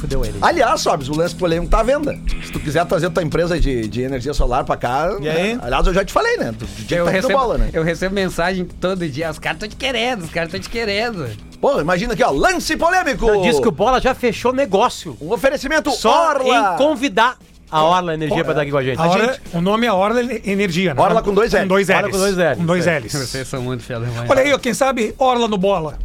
[0.00, 0.38] Fudeu ele.
[0.40, 2.18] Aliás, Sobs, o lance polêmico tá à venda.
[2.44, 5.14] Se tu quiser trazer tua empresa de, de energia solar pra cá.
[5.20, 5.54] E aí?
[5.54, 5.60] né?
[5.62, 6.54] Aliás, eu já te falei, né?
[6.58, 7.68] Tu, que Eu tá recebo, bola, né?
[7.72, 9.30] eu recebo mensagem todo dia.
[9.30, 11.28] Os caras estão te querendo, os caras estão te querendo.
[11.60, 12.30] Pô, imagina aqui, ó.
[12.30, 13.26] Lance polêmico!
[13.26, 15.14] Não, diz que o Bola já fechou negócio.
[15.20, 16.74] Um oferecimento Só Orla!
[16.74, 17.36] em convidar
[17.70, 18.98] a Orla Energia pra estar aqui com a gente.
[18.98, 21.02] A Orla- O nome é Orla Energia, né?
[21.02, 21.62] Orla com dois Ls.
[21.64, 22.12] Com dois Orla L's.
[22.12, 22.56] com dois Ls.
[22.58, 22.86] Com dois.
[22.86, 23.12] L's.
[23.12, 24.26] Vocês são muito mãe.
[24.26, 25.98] Olha aí, ó, quem sabe Orla no bola.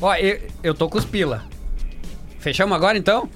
[0.00, 1.42] Ó, eu, eu tô com os pila.
[2.44, 3.26] Fechamos agora então?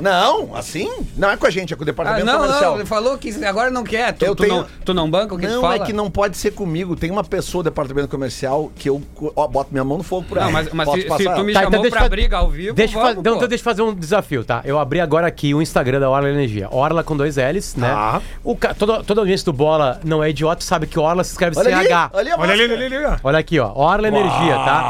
[0.00, 0.90] Não, assim?
[1.16, 2.70] Não é com a gente, é com o Ah, departamento não, comercial.
[2.72, 4.12] não, ele falou que agora não quer.
[4.14, 6.10] Tu, Eu tu tenho- não, tu não banca o que tu Não, é que não
[6.10, 6.96] pode ser comigo.
[6.96, 9.00] Tem uma pessoa do departamento comercial que eu
[9.36, 10.46] ó, boto minha mão no fogo por ela.
[10.46, 12.38] Não, mas, mas Posso se, se tu me Tá, chamou então deixa pra fa- briga
[12.38, 13.36] ao vivo, Deixa, vamos, fa- então, pô.
[13.36, 14.62] então deixa eu fazer um desafio, tá?
[14.64, 16.68] Eu abri agora aqui o Instagram da Orla Energia.
[16.72, 17.88] Orla com dois L's, né?
[17.88, 18.22] Tá.
[18.42, 18.72] O ca...
[18.74, 21.74] toda, toda audiência do Bola não é idiota, sabe que Orla se escreve Olha sem
[21.74, 22.10] ali, H.
[22.14, 22.86] olha Olha ali, máscara.
[23.12, 23.20] ali.
[23.22, 23.72] Olha aqui, ó.
[23.74, 24.80] Orla Energia, tá?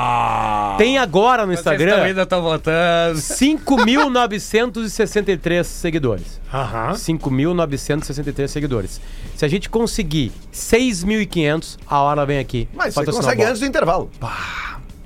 [0.78, 3.18] Tem agora no Vocês Instagram ainda estão votando.
[3.18, 6.40] 5.963 seguidores.
[6.52, 6.92] Aham.
[6.92, 9.00] 5.963 seguidores.
[9.34, 12.68] Se a gente conseguir 6.500, a Orla vem aqui.
[12.74, 14.10] Mas você patrocinar consegue o antes do intervalo.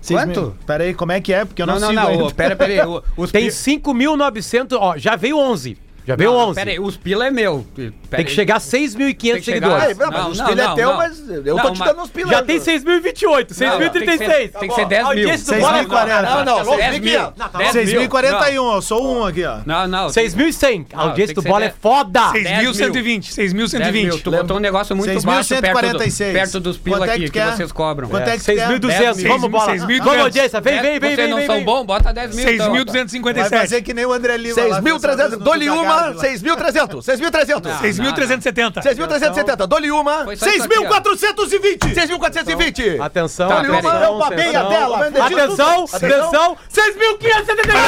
[0.00, 0.56] Vocês Quanto?
[0.66, 1.44] Pera aí, como é que é?
[1.44, 2.08] Porque eu não, Não, não, sigo não.
[2.08, 2.24] ainda.
[2.24, 2.80] ô, Pera, pera aí.
[2.88, 5.76] o- Os Tem pi- 5.900, ó, já veio 11.
[6.10, 6.54] Já veio 11.
[6.54, 7.64] Pera aí, os pila é meu.
[7.74, 8.34] Pera Tem que aí.
[8.34, 9.82] chegar a 6.500 Tem que chegar- seguidores.
[9.84, 10.96] Aí, não, mas os não, pilha é teu, não.
[10.96, 12.26] mas eu Não, tô te dando uns pilha.
[12.28, 14.50] Já tem 6.028, 6.036.
[14.58, 15.18] Tem que ser 10 A mil.
[15.22, 16.22] audiência do Bola é 6.040.
[16.22, 17.20] Não, não, Tá 10 10 mil.
[17.20, 17.32] mil.
[17.58, 18.00] 10 mil.
[18.10, 19.58] 6.041, eu sou um aqui, ó.
[19.64, 20.08] Não, não.
[20.08, 20.86] 6.100.
[20.92, 22.20] A Não, audiência do Bola é foda.
[22.32, 23.34] 6.120.
[23.36, 23.66] 10 mil.
[23.68, 24.22] 6.120.
[24.22, 26.32] Tu botou um negócio muito baixo perto, do, 6.146.
[26.32, 28.08] perto dos pila é aqui que, vocês cobram.
[28.08, 28.68] Quanto é que tu quer?
[28.68, 29.16] 6.200.
[29.16, 29.72] 10 Vamos, Bola.
[29.76, 29.98] 6.200.
[30.04, 30.60] Vamos, audiência.
[30.60, 31.28] Vem, vem, vem, Vocês vem.
[31.28, 31.84] não são bons?
[31.86, 32.48] Bota 10 mil.
[32.50, 32.70] então.
[32.70, 33.48] Vai 6.257.
[33.60, 34.60] fazer que nem o André Lima.
[34.68, 36.14] lá, 6.300, no dole Cagado uma, lá.
[36.14, 37.64] 6.300, 6.300.
[37.64, 37.78] Não.
[37.80, 38.82] 6.370.
[38.82, 41.00] 6.370, dole uma, Foi só isso aqui, ó.
[41.00, 41.94] 6.420.
[41.94, 43.00] 6.420.
[43.00, 44.02] Atenção, Tá, atenção, peraí.
[44.04, 44.68] Eu babei a atenção.
[44.68, 45.06] dela.
[45.26, 46.56] Atenção, atenção.
[46.72, 47.80] 6.579.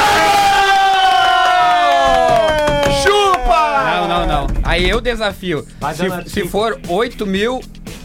[3.03, 3.83] Chupa!
[3.95, 4.47] Não, não, não.
[4.63, 5.65] Aí eu desafio.
[5.93, 6.47] Se, se assim.
[6.49, 7.61] for 8 mil,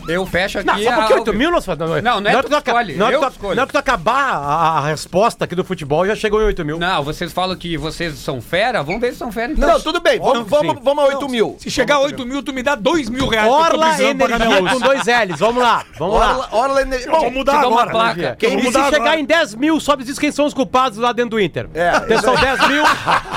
[0.08, 0.66] eu fecho aqui.
[0.66, 3.76] Não, só porque 8 mil nós Não, Não, não é tu escolhe, Não é tu-
[3.76, 6.78] é acabar a, resposta aqui do futebol já chegou em 8 mil.
[6.78, 9.68] Não, vocês falam que vocês são fera, vamos ver se são fera então.
[9.68, 11.56] Não, tudo bem, vamos, vamos, vamos a 8 mil.
[11.58, 13.48] Se chegar a 8 mil, tu me dá 2 mil reais.
[13.48, 14.38] Orla Energia
[14.72, 15.38] com dois L's.
[15.38, 16.30] Vamos lá, vamos lá.
[16.32, 17.90] Orla, Orla, Ener- Eu vou Bom, mudar uma agora.
[17.90, 18.36] placa.
[18.40, 21.40] E se chegar em 10 mil, só diz quem são os culpados lá dentro do
[21.40, 21.68] Inter.
[21.74, 22.82] É, Atenção, 10 mil.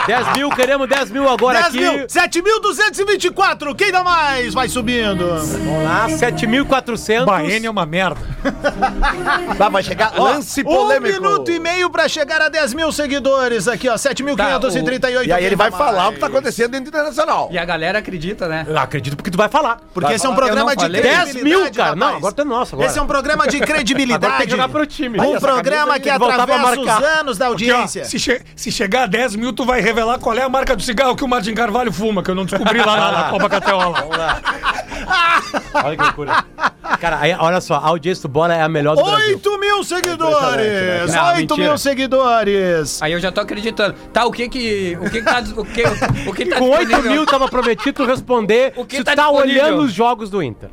[0.08, 1.80] 10 mil, queremos 10 mil agora 10 aqui.
[1.98, 4.54] mil, 7.224, quem dá mais?
[4.54, 5.28] Vai subindo.
[5.28, 6.08] Vamos lá,
[6.66, 7.26] 7.400.
[7.26, 8.20] Bahia é uma merda.
[9.58, 11.22] Tá, vai chegar lance Um polêmico.
[11.22, 15.28] minuto e meio pra chegar a 10 mil seguidores aqui, ó, 7.538.
[15.28, 16.10] E aí ele vai dá falar mais?
[16.10, 17.50] o que tá acontecendo dentro do Internacional.
[17.52, 18.66] E a galera acredita, né?
[18.68, 19.80] Eu acredito porque tu vai falar.
[19.94, 21.02] Porque esse é um programa de não falei.
[21.02, 21.96] credibilidade, 10 mil, cara.
[21.96, 22.18] Não, rapaz.
[22.18, 22.90] agora tu é nosso agora.
[22.90, 24.26] Esse é um programa de credibilidade.
[24.26, 25.20] Agora tem que jogar pro time.
[25.20, 26.88] Um Aí, programa que atravessa os
[27.20, 28.06] anos da Aqui, ó, audiência.
[28.06, 30.82] se, che- se chegar a 10 mil, tu vai revelar qual é a marca do
[30.82, 34.08] cigarro que o Martin Carvalho fuma, que eu não descobri lá na, na Copa Cateola.
[35.74, 36.46] Olha que loucura.
[37.00, 39.36] Cara, aí, olha só, a audiência do Bola é a melhor do Brasil.
[39.36, 41.14] 8 mil seguidores!
[41.14, 41.68] Não, 8 mentira.
[41.70, 43.02] mil seguidores!
[43.02, 43.96] Aí eu já tô acreditando.
[44.14, 44.98] Tá, o que que.
[45.02, 45.40] O que que tá.
[45.56, 45.84] O que,
[46.30, 47.12] o que tá Com 8 disponível?
[47.12, 50.70] mil tava prometido responder O que se tá tu tá olhando os jogos do Inter.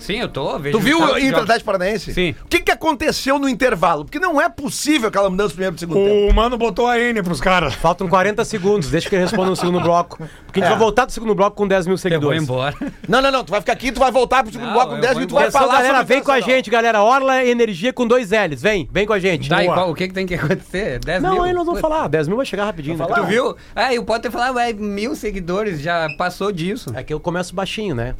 [0.00, 0.58] Sim, eu tô.
[0.58, 2.12] Vejo Tu viu o Inter Atlético Paranaense?
[2.12, 2.34] Sim.
[2.44, 4.04] O que, que aconteceu no intervalo?
[4.04, 6.30] Porque não é possível aquela mudança do primeiro pro segundo tempo.
[6.30, 7.74] O mano botou a N pros caras.
[7.74, 10.18] Faltam 40 segundos, deixa que ele responda no segundo bloco.
[10.46, 12.42] Porque a gente vai voltar do segundo bloco com 10 mil Eu vou seguidores.
[12.42, 12.74] embora.
[13.08, 13.44] Não, não, não.
[13.44, 15.20] Tu vai ficar aqui, tu vai voltar pro segundo Não, bloco com eu 10 vou
[15.20, 17.02] mil, tu vai falar galera, sobre vem com a gente, galera.
[17.02, 18.62] Orla Energia com dois L's.
[18.62, 19.48] Vem, vem com a gente.
[19.48, 20.98] Tá, o que que tem que acontecer?
[21.00, 21.42] 10 Não, mil?
[21.44, 22.08] aí nós vamos falar.
[22.08, 22.96] 10 mil vai chegar rapidinho.
[22.96, 23.06] né?
[23.06, 23.56] Tu viu?
[23.74, 26.90] Ah, e o Potter falou, ué, mil seguidores, já passou disso.
[26.94, 28.14] É que eu começo baixinho, né?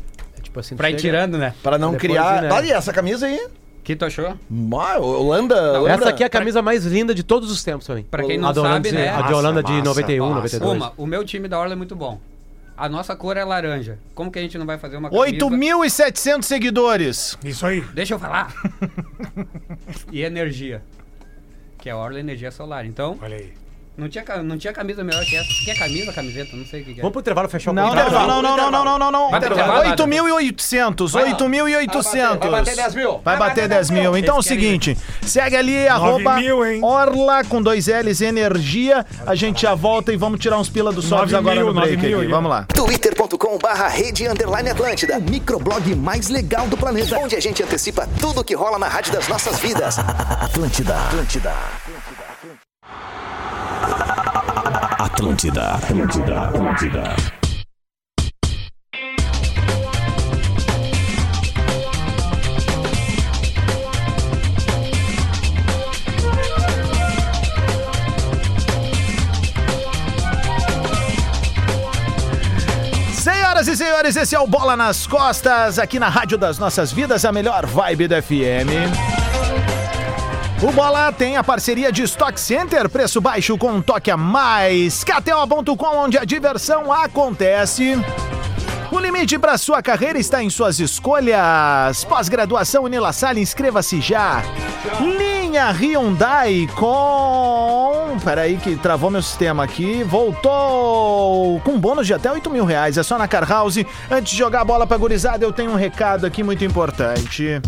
[0.50, 1.54] É tipo assim, Pra ir chega- tirando, né?
[1.62, 2.42] Para não Depois, criar.
[2.42, 2.52] né?
[2.52, 3.36] Olha essa camisa aí.
[3.38, 4.36] O que tu achou?
[4.50, 5.78] Má, Holanda.
[5.80, 5.90] Holanda.
[5.94, 8.06] Essa aqui é a camisa mais linda de todos os tempos pra mim.
[8.10, 9.08] Pra quem A não da Holanda sabe, de- né?
[9.08, 10.36] A de Holanda de Massa, 91, massa.
[10.58, 10.76] 92.
[10.76, 12.20] Uma, o meu time da Orla é muito bom.
[12.76, 13.98] A nossa cor é laranja.
[14.14, 15.26] Como que a gente não vai fazer uma camisa?
[15.36, 17.38] 8.700 seguidores.
[17.44, 17.80] Isso aí.
[17.94, 18.52] Deixa eu falar.
[20.10, 20.82] e energia.
[21.78, 22.84] Que é a Orla Energia Solar.
[22.86, 23.52] Então, Olha aí.
[23.96, 25.48] Não tinha, não tinha camisa melhor que essa.
[25.64, 26.56] Que é camisa, camiseta?
[26.56, 27.02] Não sei o que, que é.
[27.02, 28.12] Vamos pro intervalo fechar o Não, contrato.
[28.12, 29.30] não, não, não, não, não, não, não, não.
[29.30, 31.38] Vai ter intervalo, 8.800, Vai lá.
[31.38, 32.38] 8.800.
[32.38, 33.18] Vai bater 10 mil.
[33.18, 34.16] Vai bater 10 mil.
[34.16, 36.58] Então é o seguinte, segue ali, arroba mil?
[36.82, 39.04] Orla com dois L's Energia.
[39.26, 42.28] A gente já volta e vamos tirar uns pila dos sobs agora no break mil.
[42.30, 42.66] Vamos lá.
[42.74, 48.08] twitter.com barra rede underline Atlântida, o microblog mais legal do planeta, onde a gente antecipa
[48.18, 49.98] tudo que rola na rádio das nossas vidas.
[50.40, 51.50] Atlântida, Atlântida.
[51.50, 52.20] Atlântida,
[55.20, 57.14] Atlântida, Atlântida.
[73.12, 77.26] Senhoras e senhores, esse é o Bola nas Costas, aqui na Rádio das Nossas Vidas,
[77.26, 79.19] a melhor vibe da FM.
[80.62, 85.02] O Bola tem a parceria de Stock Center, preço baixo com um toque a mais.
[85.02, 87.94] KTO.com, onde a diversão acontece.
[88.92, 92.04] O limite para sua carreira está em suas escolhas.
[92.04, 94.42] Pós-graduação Unila Salle, inscreva-se já.
[95.00, 98.18] Linha Hyundai com.
[98.22, 100.04] Peraí, que travou meu sistema aqui.
[100.04, 102.98] Voltou com bônus de até 8 mil reais.
[102.98, 103.78] É só na Car House.
[104.10, 107.62] Antes de jogar a bola pra gurizada, eu tenho um recado aqui muito importante.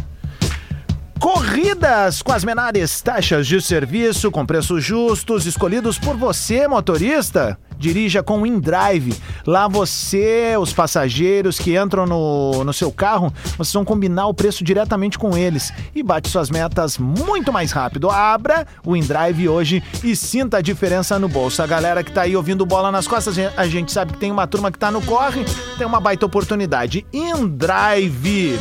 [1.23, 7.57] Corridas com as menores taxas de serviço, com preços justos, escolhidos por você, motorista.
[7.79, 9.15] Dirija com o InDrive.
[9.47, 14.65] Lá você, os passageiros que entram no, no seu carro, vocês vão combinar o preço
[14.65, 18.11] diretamente com eles e bate suas metas muito mais rápido.
[18.11, 21.63] Abra o InDrive hoje e sinta a diferença no bolso.
[21.63, 24.49] A galera que tá aí ouvindo bola nas costas, a gente sabe que tem uma
[24.49, 25.45] turma que tá no corre,
[25.79, 27.07] tem uma baita oportunidade.
[27.13, 28.59] InDrive.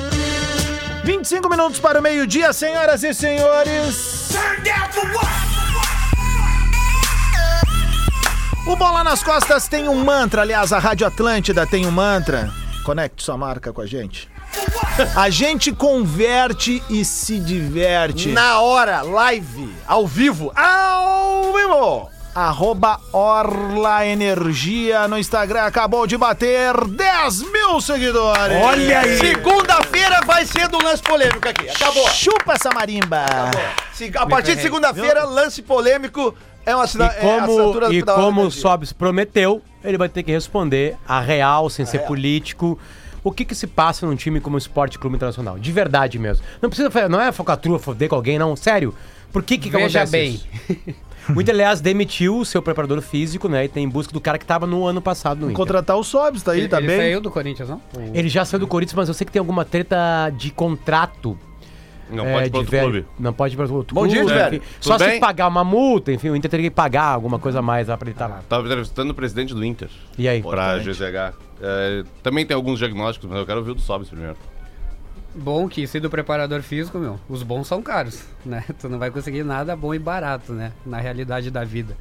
[1.03, 4.29] 25 minutos para o meio-dia, senhoras e senhores.
[8.67, 12.51] O Bola nas Costas tem um mantra, aliás, a Rádio Atlântida tem um mantra.
[12.83, 14.29] Conecte sua marca com a gente.
[15.15, 18.29] A gente converte e se diverte.
[18.29, 22.20] Na hora, live, ao vivo, ao vivo.
[22.33, 28.55] Arroba Orla Energia no Instagram acabou de bater 10 mil seguidores.
[28.63, 29.17] Olha aí!
[29.17, 31.67] Segunda-feira vai ser do lance polêmico aqui.
[31.69, 32.07] Acabou.
[32.09, 33.25] Chupa essa marimba.
[33.93, 36.33] Se- A partir de segunda-feira, lance polêmico
[36.65, 38.51] é uma assina- E é como, assinatura e como o.
[38.51, 42.79] Sobs prometeu, ele vai ter que responder a real, sem ser político.
[43.23, 45.59] O que que se passa num time como o Esporte Clube Internacional?
[45.59, 46.45] De verdade mesmo.
[46.61, 48.55] Não precisa, não é focatrua, foder com alguém, não.
[48.55, 48.95] Sério.
[49.33, 50.11] Por que que, que Veja acontece
[50.67, 50.95] bem.
[51.35, 53.65] O Inter, aliás, demitiu o seu preparador físico, né?
[53.65, 55.55] E tem em busca do cara que tava no ano passado no Inter.
[55.55, 56.89] Contratar o Sobs, tá aí Ele, também.
[56.95, 57.81] ele saiu do Corinthians, não?
[58.13, 61.37] Ele já saiu do Corinthians, mas eu sei que tem alguma treta de contrato.
[62.09, 62.91] Não é, pode ir pra outro velho.
[62.91, 63.07] clube.
[63.17, 64.15] Não pode ir para outro Bom clube.
[64.15, 64.55] dia, velho.
[64.57, 64.65] enfim.
[64.81, 65.19] Só Tudo se bem?
[65.21, 68.07] pagar uma multa, enfim, o Inter teria que pagar alguma coisa a mais lá pra
[68.07, 68.41] ele estar lá.
[68.49, 69.87] Tava entrevistando o presidente do Inter.
[70.17, 70.41] E aí?
[70.41, 71.33] Pra GZH.
[71.61, 74.35] É, também tem alguns diagnósticos, mas eu quero ouvir o do Sobs primeiro.
[75.33, 78.63] Bom que se do preparador físico, meu, os bons são caros, né?
[78.79, 80.73] Tu não vai conseguir nada bom e barato, né?
[80.85, 81.95] Na realidade da vida.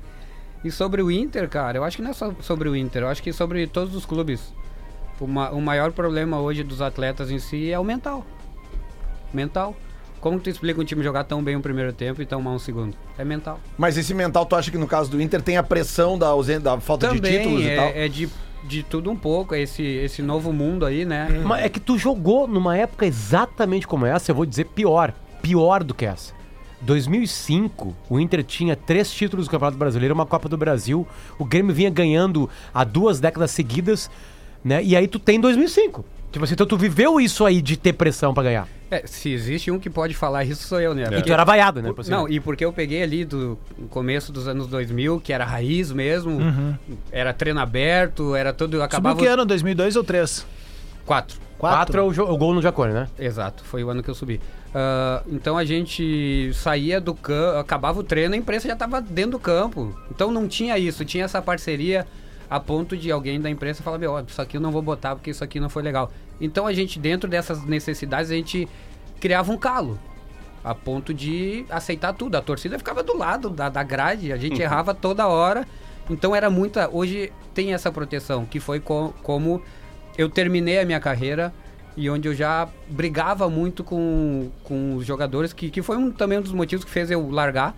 [0.65, 3.09] E sobre o Inter, cara, eu acho que não é só sobre o Inter, eu
[3.09, 4.53] acho que sobre todos os clubes.
[5.21, 8.27] O, ma- o maior problema hoje dos atletas em si é o mental.
[9.33, 9.77] Mental.
[10.21, 12.55] Como que tu explica um time jogar tão bem o primeiro tempo e tão mal
[12.55, 12.95] um segundo?
[13.17, 13.59] É mental.
[13.79, 16.61] Mas esse mental, tu acha que no caso do Inter tem a pressão da, ausência,
[16.61, 17.89] da falta de títulos é, e tal?
[17.95, 18.29] é de,
[18.65, 21.43] de tudo um pouco, esse, esse novo mundo aí, né?
[21.45, 25.13] Mas é que tu jogou numa época exatamente como essa, eu vou dizer pior.
[25.43, 26.35] Pior do que essa.
[26.83, 31.07] 2005, o Inter tinha três títulos do Campeonato Brasileiro, uma Copa do Brasil.
[31.39, 34.11] O Grêmio vinha ganhando há duas décadas seguidas,
[34.65, 34.83] né?
[34.83, 36.05] E aí tu tem 2005.
[36.33, 38.69] Tipo assim, então tu viveu isso aí de ter pressão pra ganhar.
[38.91, 41.05] É, se existe um que pode falar isso, sou eu, né?
[41.19, 41.93] E tu era vaiado, né?
[41.93, 45.93] Por- não, e porque eu peguei ali do começo dos anos 2000, que era raiz
[45.93, 46.39] mesmo,
[47.11, 49.19] era treino aberto, era tudo, Subiu acabava...
[49.19, 49.45] que ano?
[49.45, 50.47] 2002 ou 3?
[51.05, 51.39] Quatro.
[51.59, 53.09] Quatro é o, o gol no Jacone, né?
[53.19, 54.41] Exato, foi o ano que eu subi.
[54.75, 59.33] Ah, então a gente saía do campo, acabava o treino, a imprensa já estava dentro
[59.33, 59.95] do campo.
[60.11, 62.07] Então não tinha isso, tinha essa parceria
[62.51, 65.31] a ponto de alguém da imprensa falar, meu, isso aqui eu não vou botar porque
[65.31, 66.11] isso aqui não foi legal.
[66.41, 68.69] Então a gente, dentro dessas necessidades, a gente
[69.21, 69.99] criava um calo.
[70.63, 72.35] A ponto de aceitar tudo.
[72.35, 75.67] A torcida ficava do lado da, da grade, a gente errava toda hora.
[76.11, 76.91] Então era muita.
[76.93, 79.63] Hoje tem essa proteção, que foi co- como
[80.19, 81.55] eu terminei a minha carreira
[81.97, 86.39] e onde eu já brigava muito com, com os jogadores, que, que foi um, também
[86.39, 87.75] um dos motivos que fez eu largar.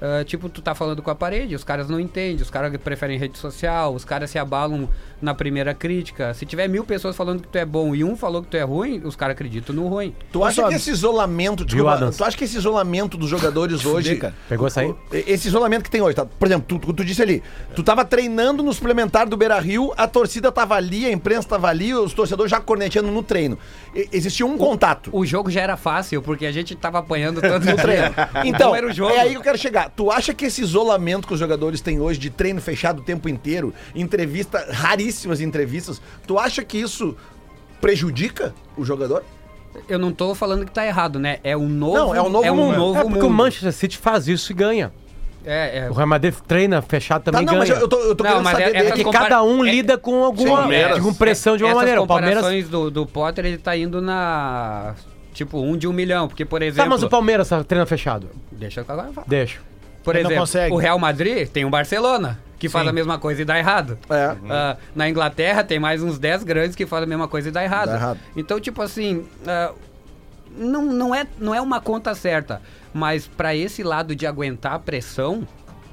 [0.00, 3.18] Ah, tipo, tu tá falando com a parede, os caras não entendem, os caras preferem
[3.18, 4.88] rede social, os caras se abalam
[5.20, 6.32] na primeira crítica.
[6.32, 8.62] Se tiver mil pessoas falando que tu é bom e um falou que tu é
[8.62, 10.14] ruim, os caras acreditam no ruim.
[10.32, 12.16] Tu acha que esse isolamento, desculpa, Adams?
[12.16, 14.34] tu acha que esse isolamento dos jogadores hoje, cara.
[14.48, 14.94] Pegou essa aí?
[15.12, 16.24] esse isolamento que tem hoje, tá?
[16.24, 17.42] Por exemplo, tu, tu disse ali,
[17.74, 21.92] tu tava treinando no suplementar do Beira-Rio, a torcida tava ali, a imprensa tava ali,
[21.92, 23.58] os torcedores já corneteando no treino.
[23.94, 25.10] E- existia um contato.
[25.12, 28.14] O jogo já era fácil, porque a gente tava apanhando tanto no treino.
[28.46, 29.12] Então, era o jogo.
[29.12, 29.89] é aí que eu quero chegar.
[29.96, 33.28] Tu acha que esse isolamento que os jogadores têm hoje de treino fechado o tempo
[33.28, 37.16] inteiro, entrevista, raríssimas entrevistas, tu acha que isso
[37.80, 39.22] prejudica o jogador?
[39.88, 41.38] Eu não tô falando que tá errado, né?
[41.44, 42.76] É um novo, Não, é um novo mundo.
[42.76, 43.26] novo é porque mundo.
[43.28, 44.92] o Manchester City faz isso e ganha.
[45.44, 45.90] É, é.
[45.90, 47.72] O Real Madrid treina fechado Tá, também não, ganha.
[47.72, 48.78] mas eu tô, eu tô Não, querendo mas saber é- dele.
[48.78, 50.98] essas Porque compara- cada um é- lida com alguma Palmeiras.
[50.98, 52.02] com pressão de uma Essas maneira.
[52.02, 52.68] O Palmeiras.
[52.68, 54.94] do, do Potter, ele tá indo na...
[55.32, 56.28] Tipo, um de um milhão.
[56.28, 56.82] Porque, por exemplo...
[56.82, 58.28] Tá, mas o Palmeiras tá treina fechado.
[58.52, 59.26] Deixa eu agora falar.
[59.26, 59.60] Deixa.
[60.02, 63.44] Por Ele exemplo, o Real Madrid tem o Barcelona, que faz a mesma coisa e
[63.44, 63.98] dá errado.
[64.08, 64.36] É.
[64.48, 67.62] Ah, na Inglaterra tem mais uns 10 grandes que fazem a mesma coisa e dá
[67.62, 67.88] errado.
[67.88, 68.18] Dá errado.
[68.36, 69.72] Então, tipo assim, ah,
[70.56, 72.60] não, não, é, não é uma conta certa,
[72.92, 75.46] mas pra esse lado de aguentar a pressão,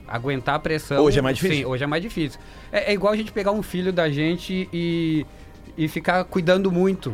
[0.07, 1.03] aguentar a pressão...
[1.03, 1.57] Hoje é mais difícil?
[1.57, 2.39] Sim, hoje é mais difícil.
[2.71, 5.25] É, é igual a gente pegar um filho da gente e,
[5.77, 7.13] e ficar cuidando muito.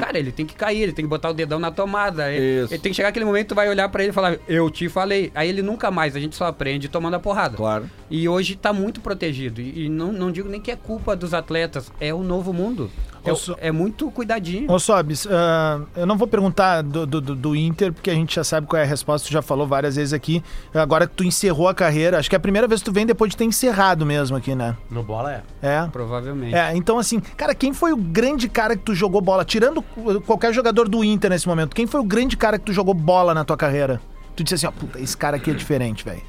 [0.00, 2.32] Cara, ele tem que cair, ele tem que botar o dedão na tomada.
[2.32, 4.70] Ele, ele tem que chegar aquele momento, tu vai olhar pra ele e falar, eu
[4.70, 5.30] te falei.
[5.34, 7.56] Aí ele nunca mais, a gente só aprende tomando a porrada.
[7.56, 7.90] Claro.
[8.10, 9.60] E hoje tá muito protegido.
[9.60, 12.90] E, e não, não digo nem que é culpa dos atletas, é o novo mundo.
[13.60, 14.70] É, é muito cuidadinho.
[14.70, 18.34] Ô, Sobis, ah, eu não vou perguntar do, do, do- do Inter, porque a gente
[18.34, 20.42] já sabe qual é a resposta, tu já falou várias vezes aqui.
[20.74, 23.06] Agora que tu encerrou a carreira, acho que é a primeira vez que tu vem
[23.06, 24.76] depois de ter encerrado mesmo aqui, né?
[24.90, 25.42] No bola é.
[25.62, 25.86] É.
[25.92, 26.54] Provavelmente.
[26.54, 29.44] É, então assim, cara, quem foi o grande cara que tu jogou bola?
[29.44, 29.82] Tirando
[30.26, 33.32] qualquer jogador do Inter nesse momento, quem foi o grande cara que tu jogou bola
[33.34, 34.00] na tua carreira?
[34.34, 36.20] Tu disse assim, ó, puta, esse cara aqui é diferente, velho.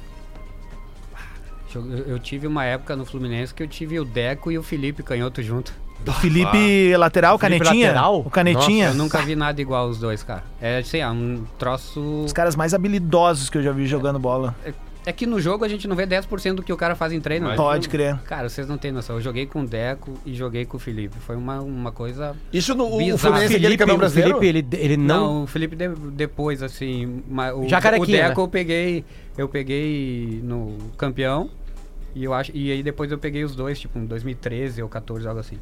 [1.74, 5.02] Eu, eu tive uma época no Fluminense que eu tive o Deco e o Felipe
[5.02, 5.72] Canhoto junto.
[6.06, 7.88] O Felipe lateral, Felipe canetinha?
[7.88, 8.20] lateral?
[8.20, 8.88] O canetinha?
[8.88, 10.42] Eu nunca vi nada igual os dois, cara.
[10.60, 12.00] É assim, é um troço.
[12.24, 14.54] Os caras mais habilidosos que eu já vi jogando bola.
[15.06, 17.20] É que no jogo a gente não vê 10% do que o cara faz em
[17.20, 17.48] treino.
[17.48, 17.56] né?
[17.56, 18.18] Pode crer.
[18.24, 19.16] Cara, vocês não têm noção.
[19.16, 21.16] Eu joguei com o Deco e joguei com o Felipe.
[21.20, 22.36] Foi uma, uma coisa.
[22.52, 23.16] Isso no o.
[23.16, 24.38] Fluminense é aquele Felipe, campeão o brasileiro?
[24.38, 25.06] Felipe, ele, ele não...
[25.06, 27.22] Não, o Felipe de- depois, assim.
[27.56, 28.44] O, Jacarequinha, o Deco né?
[28.44, 29.04] eu peguei.
[29.38, 31.48] Eu peguei no campeão.
[32.14, 32.50] E eu acho.
[32.54, 35.56] E aí depois eu peguei os dois, tipo, em 2013 ou 14, algo assim.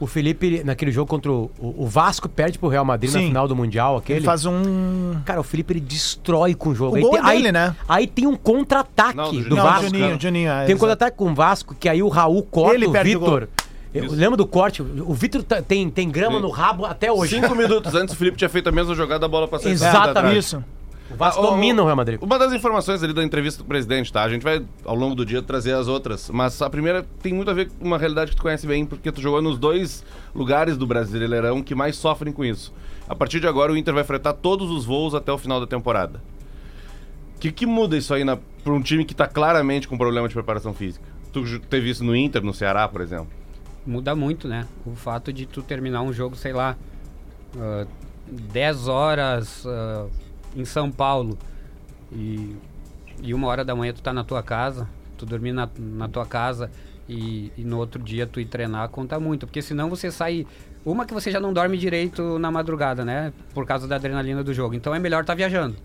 [0.00, 3.26] O Felipe, ele- naquele jogo contra o, o Vasco, perde pro Real Madrid na Sim.
[3.28, 4.20] final do Mundial, aquele.
[4.20, 5.16] Ele faz um.
[5.24, 6.92] Cara, o Felipe, ele destrói com o jogo.
[6.92, 7.76] O Aí gol tem- é dele, aí, né?
[7.88, 9.56] Aí tem um contra-ataque do.
[9.56, 9.84] Não, Vasco.
[9.86, 10.20] Juninho.
[10.20, 10.50] Juninho.
[10.50, 13.16] é, Tem um contra-ataque com o Vasco, que aí o Raul corta Ele o perde
[13.16, 13.48] o Vitor.
[13.92, 16.42] Eu lembro do corte, o Vitor tá- tem, tem grama Sim.
[16.42, 17.34] no rabo até hoje.
[17.40, 20.38] Cinco minutos antes, o Felipe tinha feito a mesma jogada, a bola passou Exatamente.
[20.38, 20.62] Isso.
[21.18, 22.22] Vasco o- domina o Real Madrid.
[22.22, 24.22] Uma das informações ali da entrevista do presidente, tá?
[24.22, 26.30] A gente vai, ao longo do dia, trazer as outras.
[26.30, 29.10] Mas a primeira tem muito a ver com uma realidade que tu conhece bem, porque
[29.10, 30.04] tu jogou nos dois
[30.34, 32.72] lugares do Brasileirão que mais sofrem com isso.
[33.08, 35.66] A partir de agora, o Inter vai fretar todos os voos até o final da
[35.66, 36.22] temporada.
[37.36, 38.24] O que, que muda isso aí
[38.64, 41.04] para um time que tá claramente com problema de preparação física?
[41.32, 43.28] Tu teve isso no Inter, no Ceará, por exemplo?
[43.86, 44.66] Muda muito, né?
[44.84, 46.76] O fato de tu terminar um jogo, sei lá,
[47.58, 47.86] ah,
[48.30, 50.06] 10 horas ah,
[50.56, 51.38] em São Paulo
[52.12, 52.56] e,
[53.22, 56.26] e uma hora da manhã tu tá na tua casa, tu dormir na, na tua
[56.26, 56.70] casa
[57.08, 59.46] e, e no outro dia tu ir treinar, conta muito.
[59.46, 60.46] Porque senão você sai.
[60.84, 63.32] Uma que você já não dorme direito na madrugada, né?
[63.54, 64.74] Por causa da adrenalina do jogo.
[64.74, 65.76] Então é melhor tá viajando.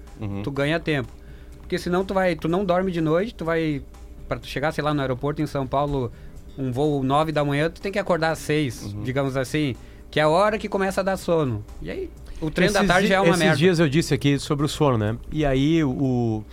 [0.44, 1.12] Tu ganha tempo.
[1.60, 2.36] Porque senão tu vai.
[2.36, 3.82] Tu não dorme de noite, tu vai.
[4.28, 6.12] Pra tu chegar, sei lá, no aeroporto em São Paulo,
[6.58, 9.76] um voo 9 da manhã, tu tem que acordar às 6, digamos assim.
[10.10, 11.64] Que é a hora que começa a dar sono.
[11.82, 12.10] E aí,
[12.44, 13.58] o treino da Esses tarde di- já é uma Esses merda.
[13.58, 15.16] dias eu disse aqui sobre o sono, né?
[15.32, 16.44] E aí o,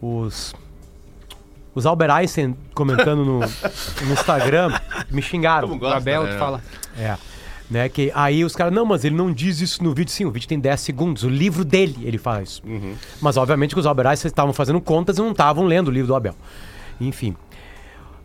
[0.00, 0.54] os...
[1.74, 3.38] Os Albert Einstein comentando no,
[4.06, 4.76] no Instagram
[5.10, 5.68] me xingaram.
[5.68, 6.32] Como O gosta, Abel, né?
[6.32, 6.62] tu fala.
[6.98, 7.16] É.
[7.70, 10.10] Né, que aí os caras, não, mas ele não diz isso no vídeo.
[10.10, 11.22] Sim, o vídeo tem 10 segundos.
[11.22, 12.62] O livro dele, ele fala isso.
[13.20, 16.08] Mas obviamente que os Albert Einstein estavam fazendo contas e não estavam lendo o livro
[16.08, 16.34] do Abel.
[17.00, 17.36] Enfim.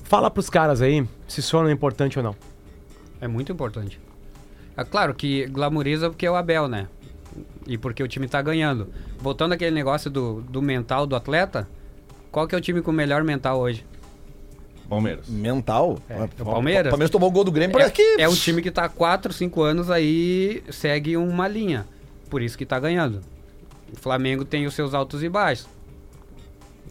[0.04, 2.36] Fala pros caras aí se sono é importante ou não.
[3.20, 4.00] É muito importante.
[4.76, 6.88] É claro que glamoriza porque é o Abel, né?
[7.68, 8.90] E porque o time tá ganhando.
[9.20, 11.68] Voltando àquele negócio do, do mental do atleta,
[12.32, 13.86] qual que é o time com o melhor mental hoje?
[14.90, 15.28] Palmeiras.
[15.28, 16.00] Mental?
[16.10, 16.88] é o Palmeiras.
[16.88, 18.02] O Palmeiras tomou o gol do Grêmio, que...
[18.02, 21.88] É, é um time que tá há 4, 5 anos aí, segue uma linha.
[22.30, 23.22] Por isso que tá ganhando.
[23.92, 25.68] O Flamengo tem os seus altos e baixos.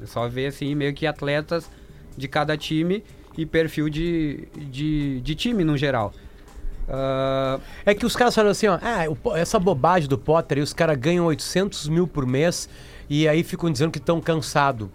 [0.01, 1.71] É só ver assim, meio que atletas
[2.17, 3.05] de cada time
[3.37, 6.13] e perfil de, de, de time no geral.
[6.89, 9.05] Ah, É que os caras falam assim, ó, ah,
[9.39, 12.69] essa bobagem do Potter aí, os caras ganham 800 mil por mês
[13.09, 14.89] e aí ficam dizendo que estão cansados.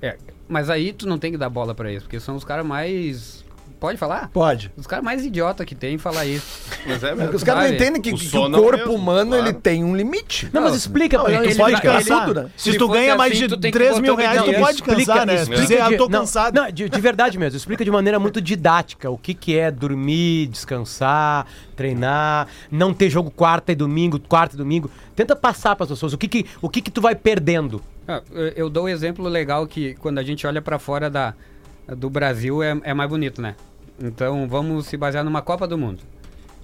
[0.00, 0.16] é,
[0.48, 3.43] mas aí tu não tem que dar bola pra eles, porque são os caras mais.
[3.84, 4.30] Pode falar?
[4.32, 4.72] Pode.
[4.78, 6.70] Os caras mais idiota que tem falar isso.
[6.86, 7.36] Mas é Porque mesmo.
[7.36, 7.82] os caras não Sabe?
[7.82, 9.44] entendem que, O que o sono é o corpo mesmo, humano claro.
[9.46, 10.48] ele tem um limite.
[10.54, 11.54] Não, mas explica pra ele ele.
[11.54, 12.50] pode ele- cansar ele- tudo, né?
[12.56, 14.42] Se, Se tu fosse ganha mais assim, de tu tem que 3 mil botar reais,
[14.46, 15.34] tu pode cansar, né?
[15.34, 16.54] explica Dizer, ah, eu tô de- não, cansado.
[16.54, 17.56] Não, de, de verdade mesmo.
[17.58, 23.30] Explica de maneira muito didática o que, que é dormir, descansar, treinar, não ter jogo
[23.30, 24.90] quarta e domingo, quarta e domingo.
[25.14, 27.82] Tenta passar para as pessoas o que que, o que que tu vai perdendo.
[28.08, 31.34] Ah, eu- Eu dou um exemplo legal que quando a gente olha pra fora da,
[31.88, 33.54] do Brasil é, é mais bonito, né?
[34.02, 36.00] Então vamos se basear numa Copa do Mundo.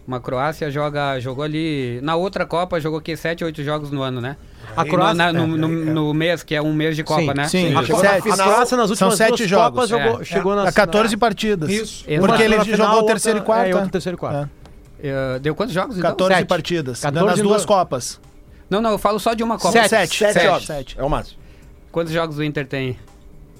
[0.07, 2.01] Uma Croácia joga, jogou ali.
[2.03, 4.37] Na outra Copa jogou aqui 7, 8 jogos no ano, né?
[4.77, 7.35] A Croácia- na- no, é, no- no mês, que é um mês de Copa, Sim,
[7.35, 7.49] né?
[7.49, 7.75] sim.
[7.77, 8.29] A, Sete.
[8.31, 9.71] a Croácia nas São últimas sete duas jogos.
[9.75, 10.25] Copas jogou, É.
[10.25, 11.71] chegou na A 14 partidas.
[11.71, 12.05] Isso.
[12.09, 12.27] Exato.
[12.27, 13.79] Porque ele Uma jogou final, o terceiro e quarto.
[13.79, 14.51] É, terceiro e quarto.
[15.03, 15.39] É.
[15.39, 16.11] Deu quantos jogos então?
[16.11, 16.47] 14 Sete.
[16.49, 17.01] partidas.
[17.01, 18.21] 14 nas em duas Copas.
[18.69, 19.73] Não, não, eu falo só de uma Copa.
[19.73, 19.89] Sete.
[19.91, 20.19] Sete.
[20.19, 20.45] Sete, Sete.
[20.47, 20.67] jogos.
[20.67, 20.97] Sete.
[20.99, 21.39] É o máximo.
[21.93, 22.99] Quantos jogos o Inter tem?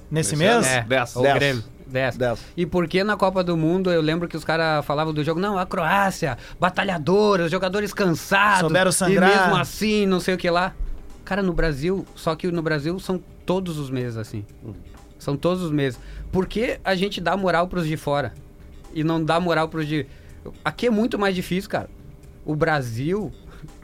[0.09, 0.65] Nesse Esse mês?
[0.67, 1.15] É, Dez.
[1.15, 1.35] o Dez.
[1.35, 1.63] Grêmio.
[1.91, 2.17] 10.
[2.17, 2.39] Dez.
[2.57, 5.39] E por que na Copa do Mundo eu lembro que os caras falavam do jogo,
[5.39, 8.61] não, a Croácia, batalhadora, os jogadores cansados.
[8.61, 9.29] Souberam sangrar.
[9.29, 10.73] E mesmo assim, não sei o que lá.
[11.23, 14.45] Cara, no Brasil, só que no Brasil são todos os meses assim.
[15.19, 15.99] São todos os meses.
[16.31, 18.33] Por que a gente dá moral pros de fora?
[18.93, 20.05] E não dá moral pros de.
[20.65, 21.89] Aqui é muito mais difícil, cara.
[22.43, 23.31] O Brasil.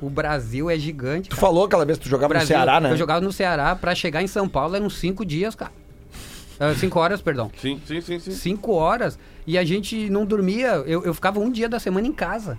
[0.02, 1.30] O Brasil é gigante.
[1.30, 1.42] Tu cara.
[1.42, 2.92] falou aquela vez que tu jogava Brasil, no Ceará, né?
[2.92, 5.72] Eu jogava no Ceará, pra chegar em São Paulo eram cinco dias, cara.
[6.60, 7.52] Ah, cinco horas, perdão.
[7.60, 8.32] Sim, sim, sim, sim.
[8.32, 9.18] Cinco horas.
[9.46, 10.84] E a gente não dormia.
[10.86, 12.58] Eu, eu ficava um dia da semana em casa.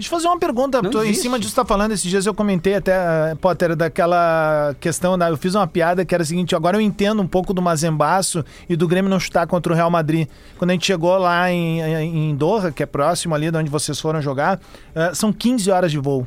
[0.00, 0.82] Deixa eu fazer uma pergunta.
[0.82, 3.76] Tô, em cima disso que tu tá falando, esses dias eu comentei até, eh, Potter,
[3.76, 5.18] daquela questão.
[5.18, 7.60] Da, eu fiz uma piada que era a seguinte: agora eu entendo um pouco do
[7.60, 10.26] Mazembaço e do Grêmio não chutar contra o Real Madrid.
[10.56, 14.00] Quando a gente chegou lá em, em Doha, que é próximo ali de onde vocês
[14.00, 14.58] foram jogar,
[14.94, 16.26] eh, são 15 horas de voo.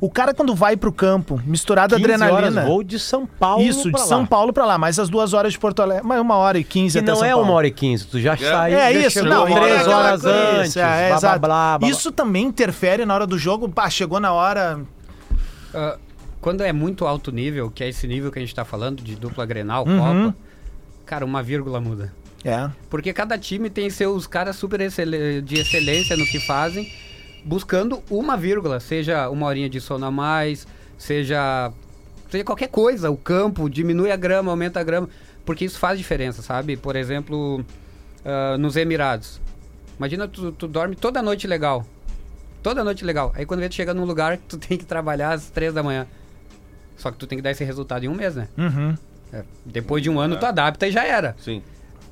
[0.00, 2.36] O cara, quando vai pro campo, misturado 15 adrenalina.
[2.60, 4.26] horas voo de São Paulo Isso, pra de São lá.
[4.26, 6.04] Paulo pra lá, mais as duas horas de Porto Alegre.
[6.06, 7.44] Mas uma hora e quinze até não São é Paulo.
[7.44, 11.18] uma hora e quinze, tu já saiu, É isso, não, três horas antes, é, blá,
[11.20, 11.88] blá, blá, blá.
[11.88, 13.68] Isso também interfere na hora do jogo.
[13.68, 14.80] Pá, chegou na hora.
[15.74, 15.96] Ah,
[16.40, 19.16] quando é muito alto nível, que é esse nível que a gente tá falando, de
[19.16, 20.24] dupla Grenal, Uhum.
[20.26, 20.36] Copa,
[21.06, 22.12] Cara, uma vírgula muda.
[22.44, 22.68] É.
[22.90, 26.92] Porque cada time tem seus caras super excel- de excelência no que fazem,
[27.46, 30.66] buscando uma vírgula, seja uma horinha de sono a mais,
[30.98, 31.72] seja,
[32.28, 35.08] seja qualquer coisa, o campo, diminui a grama, aumenta a grama,
[35.44, 36.76] porque isso faz diferença, sabe?
[36.76, 37.64] Por exemplo,
[38.24, 39.40] ah, nos Emirados.
[39.96, 41.86] Imagina tu, tu dorme toda noite legal.
[42.60, 43.32] Toda noite legal.
[43.36, 45.82] Aí quando vê, tu chega num lugar que tu tem que trabalhar às três da
[45.82, 46.06] manhã.
[46.96, 48.48] Só que tu tem que dar esse resultado em um mês, né?
[48.58, 48.96] Uhum.
[49.32, 51.36] É, Depois de um ano tu adapta e já era.
[51.38, 51.62] Sim.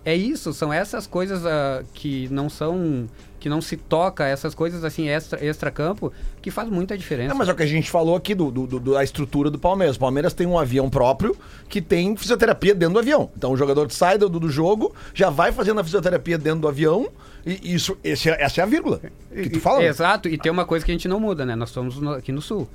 [0.05, 3.07] É isso, são essas coisas ah, que não são.
[3.41, 7.35] que não se toca, essas coisas assim, extra, extra campo, que faz muita diferença.
[7.35, 9.59] É, mas é o que a gente falou aqui do, do- do- da estrutura do
[9.59, 9.97] Palmeiras.
[9.97, 11.37] O Palmeiras tem um avião próprio
[11.69, 13.31] que tem fisioterapia dentro do avião.
[13.37, 17.09] Então o jogador sai do, do jogo, já vai fazendo a fisioterapia dentro do avião.
[17.45, 19.01] E isso, esse é- essa é a vírgula
[19.31, 19.81] que tu fala.
[19.81, 19.87] né?
[19.89, 21.55] Exato, e tem uma coisa que a gente não muda, né?
[21.55, 22.67] Nós estamos aqui no sul.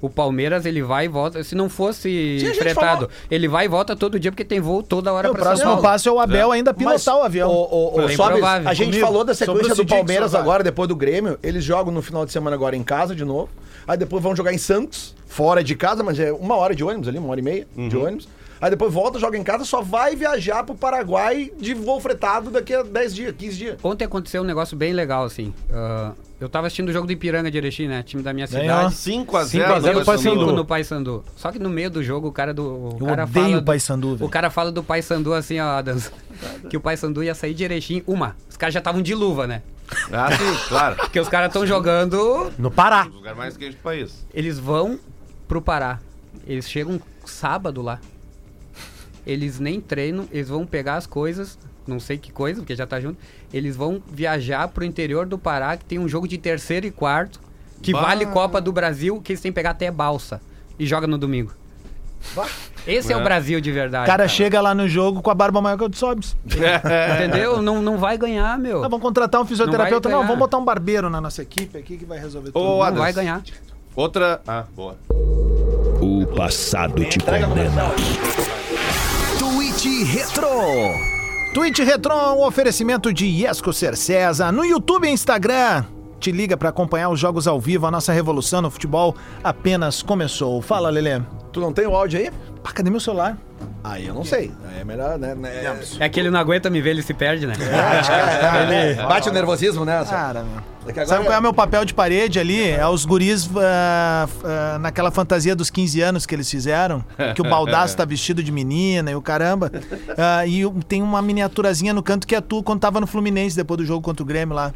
[0.00, 1.42] O Palmeiras, ele vai e volta.
[1.42, 3.10] Se não fosse Sim, gente fretado, falou.
[3.30, 5.70] ele vai e volta todo dia porque tem voo toda hora O pra São próximo
[5.70, 5.82] Paulo.
[5.82, 7.50] passo é o Abel ainda pilotar o avião.
[7.50, 9.04] O, o, o a gente Comigo.
[9.06, 11.36] falou da sequência o do Palmeiras agora, depois do Grêmio.
[11.42, 13.48] Eles jogam no final de semana agora em casa de novo.
[13.88, 17.08] Aí depois vão jogar em Santos, fora de casa, mas é uma hora de ônibus
[17.08, 18.28] ali, uma hora e meia de ônibus.
[18.60, 22.74] Aí depois volta, joga em casa, só vai viajar pro Paraguai de voo fretado daqui
[22.74, 23.76] a 10 dias, 15 dias.
[23.82, 25.54] Ontem aconteceu um negócio bem legal, assim.
[25.72, 28.02] Ah, eu tava assistindo o jogo do Ipiranga de Erechim, né?
[28.02, 28.94] Time da minha cidade.
[28.94, 30.52] 5x0 5 a 0 Deu Paysandu.
[30.52, 31.24] no Paysandu.
[31.36, 32.62] Só que no meio do jogo, o cara do.
[32.64, 34.26] O Eu cara odeio fala o do- Paysandu, velho.
[34.26, 36.10] O cara fala do Paysandu assim, ó, Adams.
[36.68, 38.36] que o Paysandu ia sair de Erechim uma.
[38.50, 39.62] Os caras já estavam de luva, né?
[40.12, 40.96] Ah, sim, claro.
[41.02, 42.52] Porque os caras estão jogando.
[42.58, 43.06] No Pará.
[43.10, 44.24] O lugar mais quente do país.
[44.34, 44.98] Eles vão
[45.46, 45.98] pro Pará.
[46.46, 48.00] Eles chegam sábado lá.
[49.28, 52.98] Eles nem treinam, eles vão pegar as coisas, não sei que coisa, porque já tá
[52.98, 53.18] junto.
[53.52, 57.38] Eles vão viajar pro interior do Pará, que tem um jogo de terceiro e quarto,
[57.82, 58.00] que Bah.
[58.00, 60.40] vale Copa do Brasil, que eles têm que pegar até balsa.
[60.78, 61.52] E joga no domingo.
[62.86, 63.22] Esse é, o É.
[63.22, 64.06] Brasil de O verdade.
[64.06, 66.34] cara chega lá no jogo com a barba maior que o do Sobs.
[66.46, 67.60] Entendeu?
[67.62, 68.78] Não, não vai ganhar, meu.
[68.82, 70.08] Ah, vamos contratar um fisioterapeuta.
[70.08, 70.46] Não Não, vai vamos ganhar.
[70.46, 72.60] botar um barbeiro na nossa equipe aqui que vai resolver tudo.
[72.64, 73.42] Ô, não vai ganhar.
[73.94, 74.40] Outra.
[74.46, 74.96] Ah, boa.
[76.00, 77.92] O passado te condena.
[79.88, 80.50] Tweet Retro.
[81.54, 84.52] Twitch Retro, um oferecimento de Iesco Cercesa.
[84.52, 85.82] No YouTube e Instagram,
[86.20, 87.86] te liga pra acompanhar os jogos ao vivo.
[87.86, 90.60] A nossa revolução no futebol apenas começou.
[90.60, 91.22] Fala, Lelê.
[91.54, 92.30] Tu não tem o áudio aí?
[92.62, 93.38] Pá, cadê meu celular?
[93.82, 94.50] Aí eu não sei.
[94.68, 95.34] Aí é melhor, né?
[95.34, 95.78] né?
[96.00, 97.54] É que ele não aguenta me ver, ele se perde, né?
[98.70, 100.04] É, bate o nervosismo, né?
[100.08, 100.78] Cara, meu.
[100.88, 102.70] Agora Sabe qual é o meu papel de parede ali?
[102.70, 107.04] É os guris ah, ah, naquela fantasia dos 15 anos que eles fizeram,
[107.34, 109.70] que o baldaço tá vestido de menina e o caramba.
[110.16, 113.54] Ah, e o- tem uma miniaturazinha no canto que é tu quando tava no Fluminense
[113.54, 114.72] depois do jogo contra o Grêmio lá.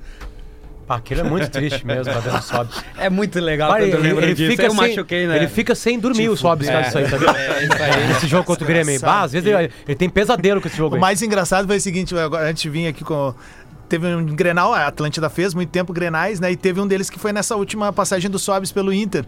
[0.96, 2.70] Aquilo é muito triste mesmo, Adams sobe.
[2.98, 4.50] É muito legal Pai, quando eu ele, lembro ele disso.
[4.50, 5.36] fica eu sem, machuquei, né?
[5.36, 7.16] ele fica sem dormir o Sobs, cara, isso aí, tá?
[7.38, 8.10] É, isso aí.
[8.12, 9.00] Esse jogo contra o Grêmio.
[9.00, 11.00] Bah, às vezes ele, ele tem pesadelo com esse jogo O aí.
[11.00, 13.34] mais engraçado foi o seguinte, agora a gente vinha aqui com.
[13.88, 16.50] Teve um Grenal, a Atlântida fez muito tempo Grenais, né?
[16.50, 19.24] E teve um deles que foi nessa última passagem do Sobs pelo Inter.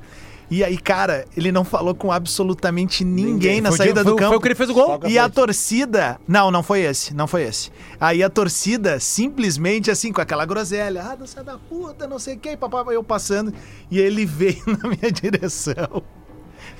[0.51, 4.19] E aí, cara, ele não falou com absolutamente ninguém, na Foi saída dia- do foi-
[4.19, 4.29] campo.
[4.31, 5.01] foi o que ele fez o gol.
[5.07, 6.21] E a torcida.
[6.29, 7.71] Não, não foi esse, não foi esse.
[7.99, 12.35] Aí a torcida, simplesmente assim, com aquela groselha, ah, você é da puta, não sei
[12.35, 13.53] o que, papai, eu passando.
[13.91, 16.03] E ele veio na minha direção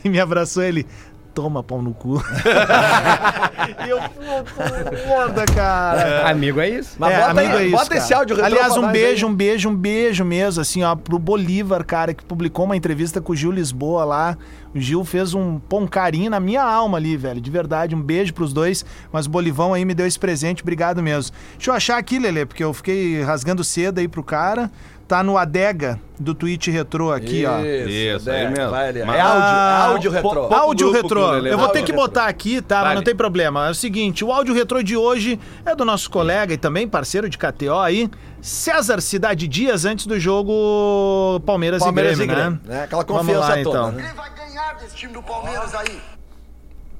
[0.05, 0.87] e me abraçou ele.
[1.35, 2.23] Toma pau no cu.
[3.85, 6.31] e eu, pô, foda, cara.
[6.31, 6.95] Amigo é isso.
[6.97, 7.99] Mas É, bota, amigo aí, é isso, bota cara.
[8.01, 9.33] esse áudio Aliás, um beijo, aí.
[9.33, 13.33] um beijo, um beijo mesmo, assim, ó, pro Bolívar, cara, que publicou uma entrevista com
[13.33, 14.39] o Gil Lisboa lá.
[14.73, 17.95] O Gil fez um, um carinho na minha alma ali, velho, de verdade.
[17.95, 21.35] Um beijo pros dois, mas o Bolivão aí me deu esse presente, obrigado mesmo.
[21.57, 24.71] Deixa eu achar aqui, Lelê, porque eu fiquei rasgando cedo aí pro cara.
[25.07, 27.61] Tá no Adega do Twitch Retrô aqui, ó.
[27.61, 28.47] Isso, né?
[28.47, 28.71] aí mesmo.
[28.71, 29.01] Vai ali.
[29.01, 30.55] É Mas- áudio, é Ah, áudio retrô.
[30.55, 31.35] Áudio retrô.
[31.47, 32.77] Eu vou ter que botar aqui, tá?
[32.77, 32.95] Mas Vale.
[32.97, 33.67] não tem problema.
[33.69, 37.29] É o seguinte, o áudio retrô de hoje é do nosso colega e também parceiro
[37.29, 42.61] de KTO aí, César Cidade Dias, antes do jogo Palmeiras, Palmeiras e Grêmio, e Grêmio,
[42.65, 42.77] né?
[42.79, 42.85] né?
[42.85, 43.93] Aquela Vamos confiança lá, toda, então.
[43.93, 44.03] né?
[44.07, 46.01] Quem vai ganhar desse time do Palmeiras aí?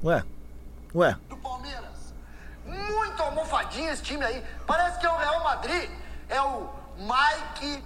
[0.03, 0.23] Ué,
[0.93, 1.15] ué.
[1.27, 2.13] Do Palmeiras.
[2.67, 4.43] Muito almofadinho esse time aí.
[4.67, 5.89] Parece que é o Real Madrid.
[6.29, 6.67] É o
[6.99, 7.83] Mike.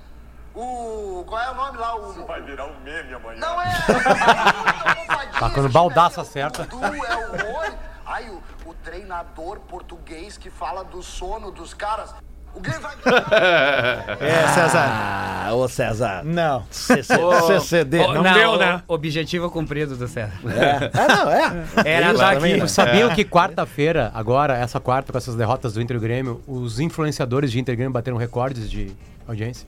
[0.55, 1.23] O.
[1.27, 1.95] Qual é o nome lá?
[1.95, 2.25] O...
[2.25, 3.39] Vai virar um meme amanhã.
[3.39, 3.65] Não é.
[3.65, 5.75] Almofadinho Ah, quando time
[6.19, 6.21] aí.
[6.21, 6.67] acerta.
[6.71, 7.75] É o é o Rony.
[8.05, 12.13] Aí o, o treinador português que fala do sono dos caras.
[12.53, 12.95] O Grêmio vai.
[14.19, 14.87] É, César.
[14.89, 16.23] Ah, ô César.
[16.25, 16.65] Não.
[16.71, 17.99] CCD.
[17.99, 18.81] Oh, Não deu, né?
[18.87, 20.33] o- Objetivo cumprido do César.
[20.45, 21.65] É, não, é.
[21.85, 22.57] Era Isso, tá aqui.
[22.57, 22.67] né?
[22.67, 27.51] Sabiam que quarta-feira, agora, essa quarta, com essas derrotas do Inter e Grêmio, os influenciadores
[27.51, 28.95] de Inter Grêmio bateram recordes de
[29.27, 29.67] audiência?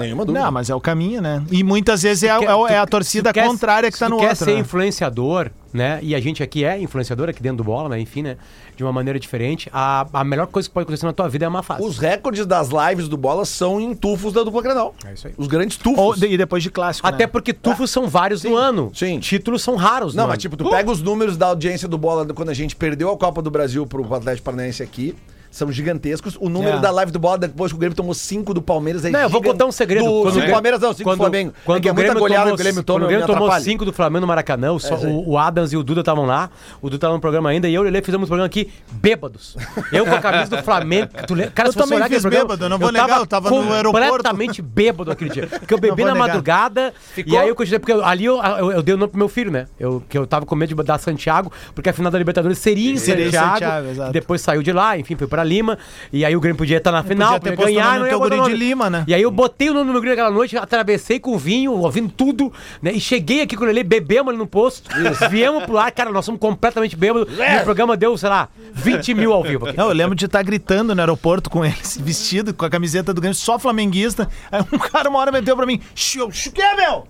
[0.00, 0.44] Nenhuma dúvida.
[0.44, 1.42] Não, mas é o caminho, né?
[1.50, 4.10] E muitas vezes é, a- quer- é é a torcida quer- contrária que tá tu
[4.10, 4.44] no quer outro.
[4.44, 4.60] ser né?
[4.60, 5.98] influenciador, né?
[6.02, 7.98] E a gente aqui é influenciador aqui dentro do bola, né?
[8.00, 8.36] Enfim, né?
[8.76, 9.68] De uma maneira diferente.
[9.72, 11.82] A, a melhor coisa que pode acontecer na tua vida é uma fase.
[11.82, 14.94] Os recordes das lives do Bola são em tufos da dupla Grenal.
[15.04, 15.34] É isso aí.
[15.36, 15.98] Os grandes tufos.
[15.98, 17.06] Ou, de- e depois de clássico.
[17.08, 17.26] Até né?
[17.26, 18.90] porque tufos são vários no ano.
[18.94, 19.18] sim.
[19.18, 20.40] Títulos são raros Não, mas ano.
[20.42, 23.40] tipo, tu pega os números da audiência do Bola quando a gente perdeu a Copa
[23.42, 25.14] do Brasil pro Atlético Paranaense aqui.
[25.56, 26.36] São gigantescos.
[26.38, 26.80] O número É.
[26.80, 29.28] da live do Bola depois que o Grêmio tomou 5 do Palmeiras é Não, eu
[29.30, 30.04] vou contar um segredo.
[30.04, 31.52] Do, Quando o do Palmeiras não, 5 do Flamengo.
[31.64, 33.64] Quando é que é o muita goleada tomou, o Grêmio toma, o Grêmio tomou atrapalha.
[33.64, 35.06] 5 do Flamengo no Maracanã, o, aí.
[35.06, 36.50] o, o Adams e o Duda estavam lá,
[36.82, 38.70] o Duda tava no programa ainda, e eu e o Lelê fizemos um programa aqui
[38.92, 39.56] bêbados.
[39.92, 41.08] Eu com a camisa do Flamengo.
[41.26, 43.72] Tu, cara, Eu se também fiz programa, bêbado, eu não vou negar, eu tava no
[43.72, 44.06] aeroporto.
[44.06, 45.46] completamente bêbado aquele dia.
[45.46, 46.26] Porque eu bebi na negar.
[46.28, 46.92] madrugada,
[47.26, 49.28] e aí eu continuei, porque eu- ali eu, eu, eu dei o nome pro meu
[49.28, 49.66] filho, né?
[49.80, 52.92] Eu, que eu tava com medo de dar Santiago, porque a final da Libertadores seria
[52.92, 55.78] em Santiago, depois saiu de lá, enfim, foi pra Lima,
[56.12, 58.04] e aí o Grêmio podia estar na final, podia ter podia o ganhar, não no
[58.06, 58.56] ia teu botar guri o de.
[58.64, 59.04] Lima, né?
[59.06, 62.12] E aí eu botei o nome no meu guri naquela noite, atravessei com vinho, ouvindo
[62.12, 62.92] tudo, né?
[62.92, 64.90] E cheguei aqui com o Lelê, bebemos ali no posto,
[65.30, 69.14] viemos pro ar, cara, nós somos completamente bêbados, e o programa deu, sei lá, 20
[69.14, 69.76] mil ao vivo aqui.
[69.78, 73.20] Não, eu lembro de estar gritando no aeroporto com ele, vestido, com a camiseta do
[73.20, 74.28] Grêmio, só flamenguista.
[74.50, 77.06] Aí um cara uma hora meteu pra mim, "Xu, xu, que é, meu?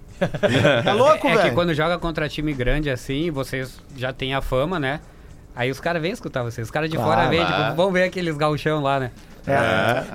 [0.85, 1.55] Tá louco, É que velho?
[1.55, 5.01] quando joga contra time grande assim, vocês já têm a fama, né?
[5.57, 6.67] Aí os caras vêm escutar vocês.
[6.67, 9.11] Os caras de fora vêm, tipo, vão ver aqueles gauchão lá, né?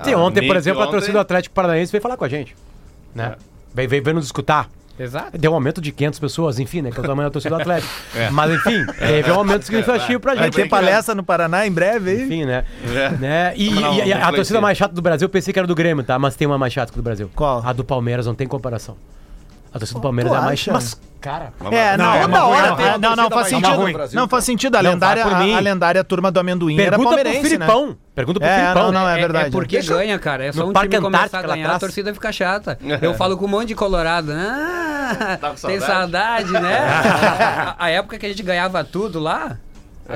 [0.04, 2.54] Sim, ontem, por exemplo, a torcida do Atlético Paranaense veio falar com a gente,
[3.14, 3.34] né?
[3.74, 4.68] Veio, veio, veio nos escutar.
[4.98, 5.36] Exato.
[5.38, 6.90] Deu um aumento de 500 pessoas, enfim, né?
[6.90, 7.90] Que é o tamanho da torcida do Atlético.
[8.30, 10.54] Mas, enfim, teve um aumento significativo pra Vai gente.
[10.54, 12.22] ter palestra no Paraná em breve aí.
[12.24, 12.64] Enfim, né?
[12.94, 13.08] É.
[13.16, 13.52] né?
[13.56, 14.32] E, não, e- e a influencia.
[14.34, 16.18] torcida mais chata do Brasil, eu pensei que era do Grêmio, tá?
[16.18, 17.30] Mas tem uma mais chata que do Brasil.
[17.34, 17.62] Qual?
[17.66, 18.96] A do Palmeiras, não tem comparação.
[19.74, 20.72] A torcida do Palmeiras é a mais acha?
[20.72, 21.52] Mas, cara.
[21.70, 22.76] É, não, Não, é toda uma hora não.
[22.76, 23.76] tem- É uma Não, não, torcida faz sentido.
[23.76, 24.76] ruim no Brasil, Não, faz sentido.
[24.76, 27.66] A Não, lendária, a, a lendária turma do amendoim era Pergunta pro palmeirense, né?
[27.66, 27.96] Filipão.
[28.14, 28.82] Pergunta pro É, Filipão.
[28.84, 29.46] não, não, é É, verdade.
[29.48, 30.44] é porque ganha, cara.
[30.44, 32.78] É só No um time começar a ganhar, a torcida fica chata.
[33.00, 34.30] Eu falo com um monte de colorado.
[34.32, 36.48] Ah, Tá tem saudade?
[36.50, 36.78] saudade, né?
[36.78, 39.56] a, a época que a gente ganhava tudo lá,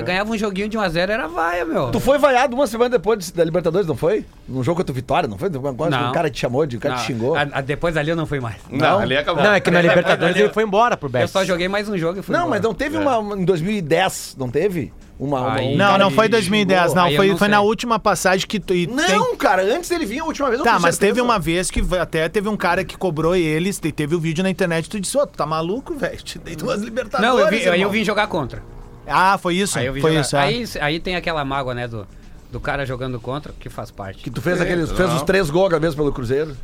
[0.03, 1.91] ganhava um joguinho de 1x0 era vaia, meu.
[1.91, 4.25] Tu foi vaiado uma semana depois da Libertadores, não foi?
[4.47, 5.49] Num jogo contra o Vitória, não foi?
[5.49, 6.09] Quase Não.
[6.09, 7.35] um cara te chamou, de, o cara Não, te xingou.
[7.35, 8.57] a- a- depois ali eu não fui mais.
[8.69, 9.43] Não, ali acabou.
[9.43, 11.31] Não, é que na Libertadores ele foi embora pro Eu Betis.
[11.31, 12.55] só joguei mais um jogo e fui Não, embora.
[12.59, 14.93] mas não teve uma, uma- em 2010, não teve?
[15.19, 16.95] Uma, uma- Aí- um Não, não foi 2010, xingou.
[16.95, 17.09] não.
[17.09, 18.73] Eu Foi, não foi na última passagem que tu.
[18.75, 20.59] e Não, tem- cara, antes dele vir a última vez.
[20.59, 20.99] eu Tá, mas certeza.
[21.13, 24.43] teve uma vez que até teve um cara que cobrou eles, te- teve o vídeo
[24.43, 26.17] na internet e tu disse, ô, tu tá maluco, velho?
[26.17, 27.33] Te dei duas Libertadores.
[27.33, 28.61] Não, eu, vi, aí eu irmão." vim jogar contra.
[29.07, 29.77] Ah, foi isso?
[29.79, 30.39] Aí foi isso, é.
[30.39, 32.07] aí, aí tem aquela mágoa, né, do,
[32.51, 34.23] do cara jogando contra, que faz parte.
[34.23, 36.55] Que tu fez aqueles, fez os três gols vez pelo Cruzeiro.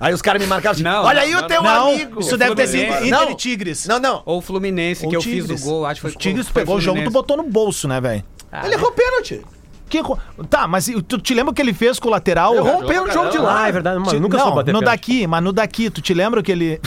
[0.00, 2.20] Aí os caras me marcaram assim, Não, olha aí não, o teu Não, amigo.
[2.20, 2.92] isso deve ter sido.
[2.92, 3.30] Inter Não.
[3.30, 3.86] e Tigres.
[3.86, 4.22] Não, não.
[4.26, 5.46] Ou o Fluminense, Ou que eu Tigres.
[5.46, 7.44] fiz o gol, acho que foi Os Tigres foi pegou o jogo, tu botou no
[7.44, 8.24] bolso, né, velho?
[8.50, 9.42] Ah, Ele errou pênalti.
[9.88, 10.00] Que
[10.48, 12.54] Tá, mas tu te lembra o que ele fez com o lateral?
[12.54, 13.62] Errou um pênalti no jogo de lá.
[13.64, 13.98] Ah, é verdade.
[13.98, 14.96] Mano, Te- nunca não, soube bater no pênalti.
[14.98, 16.80] daqui, mas no daqui, tu te lembra que ele.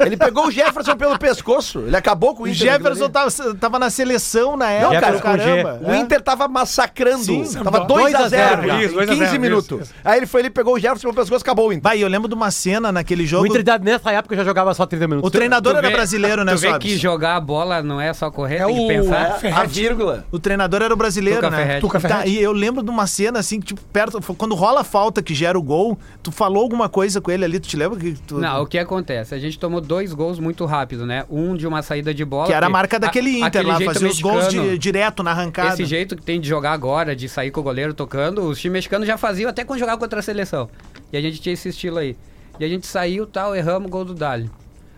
[0.00, 1.80] Ele pegou o Jefferson pelo pescoço.
[1.80, 2.58] Ele acabou com o O Inter.
[2.72, 5.38] Jefferson naquilo tava, tava na seleção na época, Jefferson com G.
[5.38, 5.80] caramba.
[5.90, 7.24] O Inter tava massacrando.
[7.24, 9.90] Sim, tava 2 a 2x0 0, já, isso, em 2 a 15 0, minutos.
[10.04, 11.82] Aí ele foi, ele pegou o Jefferson pelo pescoço acabou o Inter.
[11.82, 13.44] Vai, eu lembro de uma cena naquele jogo.
[13.44, 15.28] O Inter nessa época já jogava só 30 minutos.
[15.28, 18.12] O treinador Tu era vê- brasileiro, né, Tu vê que jogar a bola não é
[18.12, 19.38] só correr, É tem que o pensar.
[19.44, 20.24] é, a vírgula.
[20.30, 21.56] O treinador era o brasileiro, Tuca né?
[21.56, 21.80] Ferretti.
[21.80, 22.30] Tuca Tá, Ferretti.
[22.30, 24.20] e eu lembro de uma cena assim, que, tipo, perto.
[24.34, 27.60] Quando rola a falta que gera o gol, tu falou alguma coisa com ele ali,
[27.60, 28.38] tu te lembra que tu.
[28.38, 29.34] Não, o que acontece?
[29.34, 31.24] A gente tomou dois gols muito rápido, né?
[31.28, 32.46] Um de uma saída de bola.
[32.46, 35.32] Que era a marca daquele Inter aquele lá, jeito fazia os gols de- direto na
[35.32, 35.74] arrancada.
[35.74, 38.74] Esse jeito que tem de jogar agora, de sair com o goleiro tocando, os times
[38.74, 40.70] mexicanos já faziam até quando jogava contra a seleção.
[41.12, 42.16] E a gente tinha esse estilo aí.
[42.60, 44.48] E a gente saiu tal, erramos o gol do Dali.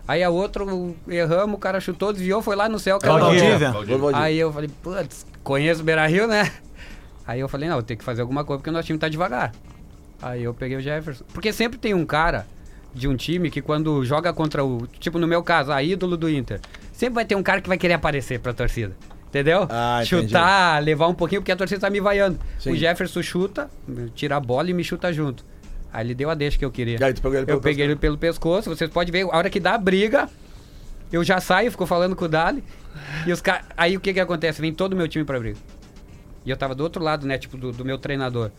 [0.07, 0.63] Aí a outra,
[1.07, 2.99] erramos, o cara chutou, desviou, foi lá no céu.
[2.99, 3.71] caiu na Valdívia.
[3.71, 4.17] Valdívia.
[4.17, 6.51] Aí eu falei, putz, conheço o Beira Rio, né?
[7.25, 9.07] Aí eu falei, não, eu tenho que fazer alguma coisa porque o nosso time tá
[9.09, 9.51] devagar.
[10.21, 11.23] Aí eu peguei o Jefferson.
[11.33, 12.45] Porque sempre tem um cara
[12.93, 14.87] de um time que quando joga contra o.
[14.99, 16.59] Tipo, no meu caso, a ídolo do Inter.
[16.91, 18.95] Sempre vai ter um cara que vai querer aparecer pra torcida.
[19.27, 19.67] Entendeu?
[19.69, 20.27] Ah, entendi.
[20.27, 22.37] Chutar, levar um pouquinho, porque a torcida tá me vaiando.
[22.59, 22.71] Sim.
[22.71, 23.69] O Jefferson chuta,
[24.13, 25.43] tira a bola e me chuta junto.
[25.91, 26.99] Aí ele deu a deixa que eu queria.
[27.03, 27.13] Aí
[27.47, 30.29] eu peguei ele pelo pescoço, vocês podem ver, a hora que dá a briga,
[31.11, 32.63] eu já saio, fico falando com o Dali.
[33.25, 33.65] E os caras.
[33.75, 34.61] Aí o que que acontece?
[34.61, 35.57] Vem todo o meu time pra briga.
[36.45, 37.37] E eu tava do outro lado, né?
[37.37, 38.51] Tipo, do, do meu treinador.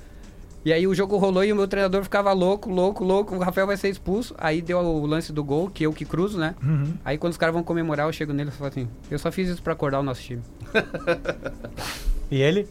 [0.65, 3.35] E aí o jogo rolou e o meu treinador ficava louco, louco, louco.
[3.35, 4.35] O Rafael vai ser expulso.
[4.39, 6.55] Aí deu o lance do gol, que eu que cruzo, né?
[7.05, 9.49] Aí quando os caras vão comemorar, eu chego nele e falo assim: Eu só fiz
[9.51, 10.43] isso pra acordar o nosso time.
[12.31, 12.67] E ele?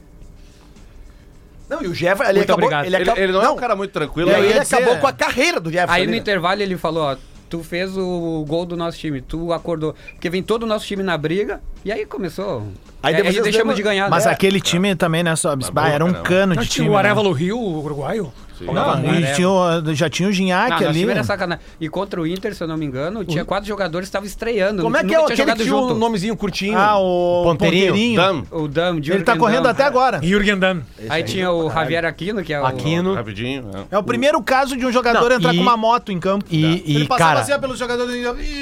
[1.69, 2.71] Não, e o Jefferson, ele Muito acabou...
[2.71, 4.29] Ele, Ele, acabou- ele não, é um cara muito tranquilo.
[4.29, 4.49] E aí né?
[4.49, 5.93] ele acabou com a carreira do Jefferson.
[5.93, 6.17] Aí ali, no né?
[6.17, 7.17] intervalo ele falou: Ó,
[7.53, 9.93] tu fez o gol do nosso time, tu acordou.
[10.13, 12.63] Porque vem todo o nosso time na briga, E aí começou.
[13.03, 14.09] Aí depois vocês deixamos de ganhar.
[14.09, 14.31] Mas né?
[14.31, 15.69] aquele time também, né, Sobs?
[15.69, 16.27] Bah, era um caramba.
[16.27, 16.89] cano Não de tinha time.
[16.89, 16.97] o né?
[16.97, 18.33] Arevalo Rio, o uruguaio?
[18.61, 21.23] Não, e tinha o- já tinha o Não, Ginhaque nosso ali.
[21.23, 21.63] sacanagem.
[21.79, 24.83] E contra o Inter, se eu não me engano, tinha quatro jogadores que estavam estreando.
[24.83, 25.95] Como é que nunca é tinha aquele jogado que tinha um junto.
[25.95, 26.77] nomezinho curtinho?
[26.77, 27.87] Ah, o Ponteirinho.
[27.87, 28.15] Ponteirinho.
[28.21, 30.19] Dam, O Dam, Ele tá correndo até agora.
[30.23, 30.81] Jürgen Damm.
[31.09, 32.65] Aí tinha o Javier Aquino, que é o...
[32.65, 33.13] Aquino.
[33.13, 33.65] rapidinho.
[33.91, 33.95] é.
[33.95, 36.45] É o primeiro caso de um jogador Não, entrar e- com uma moto em campo.
[36.49, 38.13] E, Ele e passava cara, assim ó, pelos jogadores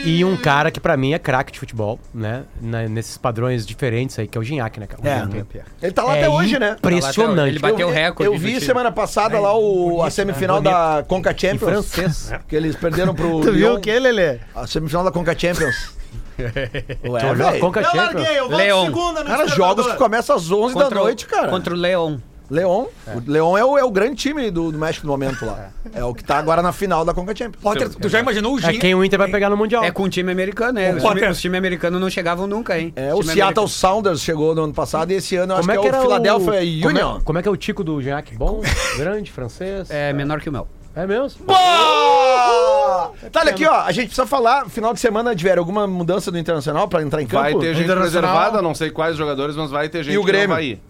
[0.06, 2.44] e um cara que pra mim é craque de futebol, né?
[2.62, 5.02] Na- nesses padrões diferentes aí, que é o Ginhaque, né, cara?
[5.08, 5.22] É.
[5.82, 6.76] Ele tá lá É até hoje, né?
[6.78, 7.50] Impressionante.
[7.50, 8.62] Ele bateu o recorde Eu do vi time.
[8.62, 11.70] semana passada lá o, a semifinal da Conca Em Champions.
[11.92, 12.34] francês.
[12.48, 13.76] Que eles perderam pro Tu viu Lyon.
[13.76, 14.40] o que, Lelê?
[14.56, 15.94] A semifinal da Conca Champions.
[16.42, 17.60] Ué.
[17.60, 18.14] Conca Eu Champions?
[18.14, 18.86] larguei, eu volto Leon.
[18.86, 21.50] segunda no Cara, jogos que começam às 11 da contra o- noite, cara.
[21.50, 21.78] Contra o
[22.52, 22.86] Leon.
[23.08, 23.18] Leon.
[23.18, 25.70] O Leon é o, é o grande time do, do México no momento lá.
[25.93, 27.62] É o que tá agora na final da Conca Champions.
[27.64, 28.80] Potter, tu já imaginou o É Gin?
[28.80, 29.84] quem o Inter vai pegar no Mundial.
[29.84, 30.93] É com o time americano, né?
[30.93, 31.24] Os Potter.
[31.24, 32.91] times time americanos não chegavam nunca, hein?
[32.95, 35.72] É, o Time Seattle Sounders chegou no ano passado e esse ano eu acho Como
[35.72, 36.82] é que que é o Philadelphia o...
[36.82, 37.18] Como Union.
[37.18, 38.36] é, como é que é o tico do Ginhaque?
[38.36, 38.62] Bom,
[38.97, 39.89] grande, francês.
[39.89, 39.99] americano.
[40.10, 40.68] É menor que o meu.
[40.93, 41.45] É mesmo?
[41.45, 41.54] Pô!
[43.32, 43.82] Tá, olha aqui, ó.
[43.82, 47.28] A gente precisa falar, final de semana, tiver alguma mudança do Internacional pra entrar em
[47.28, 47.43] campo?
[47.43, 50.28] Vai ter gente reservada, não sei quais jogadores, mas vai ter gente E o que
[50.28, 50.49] Grêmio?
[50.49, 50.82] não vai ir.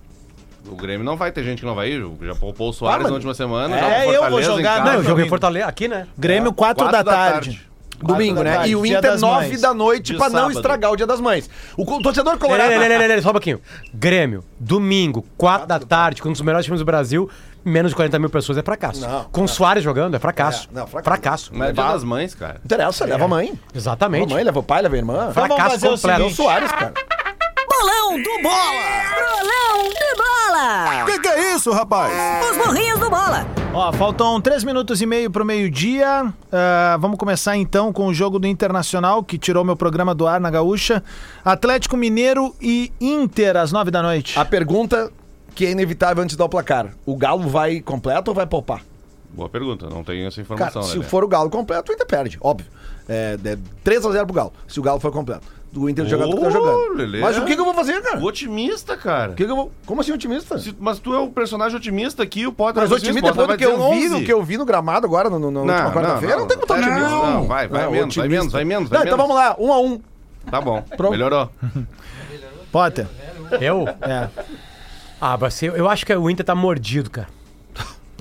[0.68, 2.06] O Grêmio não vai ter gente que não vai ir.
[2.22, 3.78] Já poupou o Soares Ah, na última semana.
[3.80, 4.92] É, eu vou jogar, casa.
[4.92, 5.30] Não, eu joguei em.
[5.30, 6.08] Fortaleza, aqui, né?
[6.18, 7.50] Grêmio, 4 da, Quatro da tarde.
[7.50, 7.72] tarde.
[8.04, 8.56] Domingo, da né?
[8.56, 9.62] tarde, E o Inter, das 9 Mães.
[9.62, 11.48] da noite, pra não estragar o Dia das Mães.
[11.78, 12.70] O torcedor colorado.
[12.70, 13.62] lê, lê, lê, lê, lê, só um pouquinho.
[13.94, 17.30] Grêmio, domingo, 4 da tarde, com um dos melhores times do Brasil,
[17.64, 19.02] menos de 40 mil pessoas é fracasso.
[19.02, 20.68] Não, com o Soares jogando, é fracasso.
[20.72, 21.04] É, não, fracasso.
[21.12, 21.52] fracasso.
[21.54, 22.54] Mas é dia das mães, cara.
[22.56, 23.46] Não interessa, leva a mãe.
[23.50, 24.34] Leva a Exatamente.
[24.34, 25.28] mãe, leva o pai, leva a irmã.
[25.30, 26.22] Então Fracasso fazer o completo.
[26.22, 26.94] É o Soares, cara.
[27.82, 28.72] Bolão do Bola!
[29.16, 31.06] Bolão do Bola!
[31.08, 32.14] Que que é isso, rapaz?
[32.52, 33.44] Os morrinhos do Bola!
[33.74, 36.32] Ó, faltam 3 minutos e meio pro meio-dia.
[36.52, 40.40] Ah, vamos começar então com o jogo do Internacional, que tirou meu programa do ar
[40.40, 41.04] na Gaúcha.
[41.44, 44.38] Atlético Mineiro e Inter, às 9 da noite.
[44.38, 45.12] A pergunta
[45.56, 46.90] que é inevitável antes de dar o placar.
[47.04, 48.84] O Galo vai completo ou vai poupar?
[49.34, 50.84] Boa pergunta, não tenho essa Cara, informação.
[50.84, 51.04] se né?
[51.04, 52.68] for o Galo completo, o Inter perde, óbvio.
[53.10, 55.48] É, é 3x0 pro Galo, se o Galo for completo.
[55.72, 56.94] Do Inter jogando o que tá jogando.
[56.98, 57.20] Lelê.
[57.22, 58.20] Mas o que, que eu vou fazer, cara?
[58.20, 59.32] O otimista, cara.
[59.32, 59.72] O que, que eu vou...
[59.86, 60.58] Como assim otimista?
[60.60, 63.48] Se- mas tu é o personagem otimista aqui, o Potter Mas otimista Potter depois do
[63.48, 64.20] vai que eu vi, 11.
[64.20, 66.64] do que eu vi no gramado agora, no, no, na última quarta-feira, não, tem como
[66.74, 67.10] estar otimista.
[67.10, 68.28] Não, vai, vai Não, menos, vai otimista.
[68.28, 69.30] menos, vai menos, vai Não, então menos.
[69.34, 70.02] vamos lá, um a um.
[70.52, 71.12] Tá bom, Pronto.
[71.12, 71.50] melhorou.
[72.72, 73.08] Potter.
[73.62, 73.88] Eu?
[74.02, 74.28] É.
[75.22, 77.28] Ah, vai ser, eu acho que o Inter tá mordido, cara.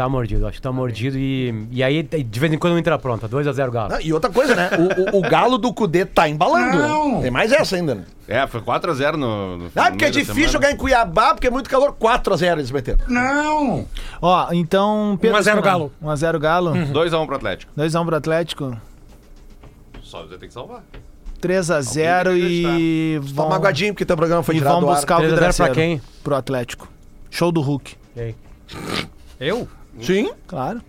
[0.00, 2.94] Tá mordido, acho que tá mordido e, e aí de vez em quando o Inter
[2.94, 3.28] apronta.
[3.28, 3.92] 2x0 Galo.
[3.92, 4.70] Ah, E outra coisa, né?
[4.78, 6.78] O, o- o galo do Cudê tá embalando.
[7.16, 7.20] né?
[7.20, 8.04] Tem mais essa ainda, né?
[8.26, 10.52] É, foi 4x0 no, no Ah, porque é difícil semana.
[10.52, 11.92] jogar em Cuiabá, porque é muito calor.
[12.00, 12.98] 4x0 eles meteram.
[14.22, 15.18] Ó, então...
[15.22, 15.92] 1 a 0 Galo.
[16.02, 16.72] 1x0 Galo.
[16.72, 17.72] 2x1 pro Atlético.
[17.78, 18.78] 2x1 pro Atlético.
[20.02, 20.82] Só você tem que salvar.
[21.42, 23.34] 3x0 Alguém tem que e...
[23.36, 24.96] Tá magoadinho porque teu programa foi E tirado vão do ar.
[24.96, 26.00] buscar o 3 a 0 pra quem?
[26.24, 26.88] Pro Atlético.
[27.30, 27.94] Show do Hulk.
[28.16, 28.34] E aí?
[29.38, 29.68] Eu?
[30.02, 30.32] Sim.
[30.46, 30.80] Claro.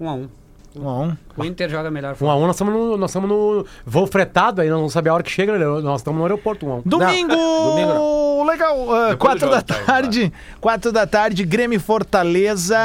[0.00, 0.28] Um a um.
[0.76, 1.16] 1x1.
[1.36, 2.14] O Inter joga melhor.
[2.16, 5.30] 1x1, nós estamos no, nós estamos no voo fretado, aí não sabe a hora que
[5.30, 5.64] chega, né?
[5.82, 6.82] nós estamos no aeroporto 1x1.
[6.86, 7.34] Domingo!
[7.34, 8.76] domingo Legal.
[9.10, 10.32] Depois 4 do da jogo, tá, tarde.
[10.60, 12.78] 4 da tarde, Grêmio Fortaleza.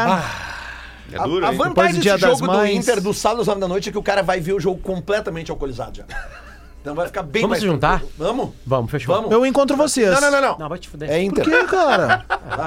[1.12, 1.52] É duro, a?
[1.52, 2.66] Depois vantagem do Dia desse das jogo do.
[2.68, 4.80] Inter do sábado às 9 da noite é que o cara vai ver o jogo
[4.82, 6.06] completamente alcoolizado já.
[6.88, 8.00] Então vai ficar bem Vamos mais se juntar?
[8.00, 8.14] tranquilo.
[8.18, 8.50] Vamos?
[8.66, 9.14] Vamos, fechou.
[9.14, 9.30] Vamos.
[9.30, 10.10] Eu encontro vocês.
[10.10, 10.58] Não, não, não, não.
[10.58, 11.10] Não, vai te fuder.
[11.10, 11.44] É Por Inter.
[11.44, 12.24] que, cara?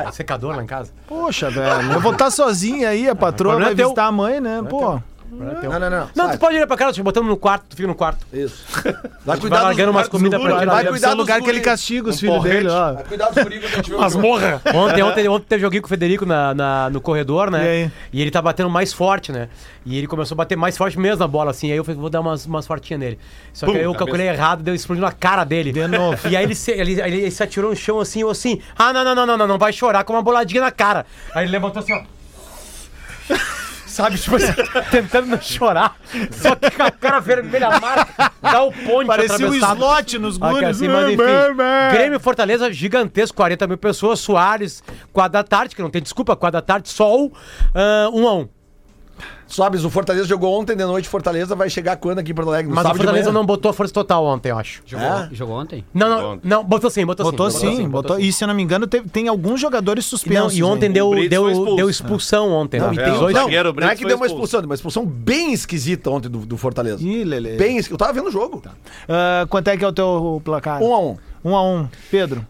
[0.06, 0.92] É secador lá em casa.
[1.08, 1.92] Poxa, velho.
[1.92, 3.86] Eu vou estar sozinho aí, a patroa problema vai é teu.
[3.86, 4.62] visitar a mãe, né?
[4.68, 5.00] Pô.
[5.30, 6.08] Não, não, não.
[6.14, 6.36] Não, sai.
[6.36, 8.26] tu pode ir pra casa, te botamos no quarto, tu fica no quarto.
[8.32, 8.64] Isso.
[8.82, 10.72] Vai Vai cuidar largando umas comidas pra vai tirar.
[10.72, 12.94] vai cuidar Esse o dos lugar que ele castiga os Um filhos dele, ó.
[12.94, 14.26] Vai cuidar dos guri quando a gente vê o Mas jogo.
[14.26, 14.62] morra.
[14.74, 17.84] Ontem, ontem, ontem teve joguinho com o Federico na, na- no corredor, né?
[18.12, 18.18] E?
[18.18, 19.48] E ele tá batendo mais forte, né?
[19.86, 21.70] E ele começou a bater mais forte mesmo na bola, assim.
[21.70, 23.18] Aí eu falei, vou dar umas, umas fortinhas nele.
[23.52, 24.04] Só que Pum, aí eu cabeça.
[24.06, 25.70] calculei errado, deu explodiu na cara dele.
[25.72, 26.28] De novo.
[26.28, 29.04] E aí ele se, ele, ele se atirou no chão assim, eu assim, ah, não,
[29.04, 31.06] não, não, não, não, não vai chorar com uma boladinha na cara.
[31.34, 32.02] Aí ele levantou assim, ó.
[33.90, 34.52] Sabe, tipo assim,
[34.90, 35.96] tentando não chorar.
[36.30, 40.62] Só que com a cara vermelha amarga, dá o ponte Parecia um slot nos gunes.
[40.62, 41.22] assim, mas enfim,
[41.92, 44.82] Grêmio Fortaleza, gigantesco, 40 mil pessoas, Soares,
[45.12, 47.32] quadra tarde, que não tem desculpa, quadra tarde, sol,
[47.74, 48.48] ah, um a um.
[49.50, 51.08] Sobes, o Fortaleza jogou ontem de noite.
[51.08, 52.68] Fortaleza vai chegar quando aqui em Porto Alegre?
[52.68, 53.38] No Mas o sábado de Fortaleza manhã?
[53.40, 54.80] não botou a força total ontem, eu acho.
[54.86, 55.28] Jogou, É?
[55.32, 55.84] jogou ontem?
[55.92, 57.76] Não, não, não, botou sim, botou, Botou sim.
[57.76, 58.18] sim, botou.
[58.20, 60.56] E se eu não me engano, teve- tem alguns jogadores Não, suspensos.
[60.56, 60.92] e ontem hein?
[60.92, 61.76] deu, foi deu, expulso.
[61.76, 62.78] deu expulsão ontem.
[62.80, 62.94] Não, né?
[62.94, 64.44] e É, tem, não, zagueiro não é que foi deu uma expulso.
[64.46, 67.02] expulsão, uma expulsão bem esquisita ontem do, do Fortaleza.
[67.02, 67.56] Ih, Lele.
[67.56, 67.94] Bem esquisita.
[67.94, 68.62] Eu tava vendo o jogo.
[69.08, 70.80] Ah, quanto é que é o teu placar?
[70.82, 71.16] Um a um.
[71.42, 72.46] 1 a 1 Pedro,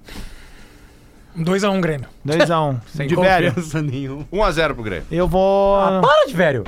[1.39, 2.09] 2x1 Grêmio.
[2.25, 3.55] 2 a 1 Sem De velho.
[3.55, 4.25] confiança nenhuma.
[4.33, 5.07] 1x0 pro Grêmio.
[5.11, 5.77] Eu vou...
[5.79, 6.65] Ah, para de velho.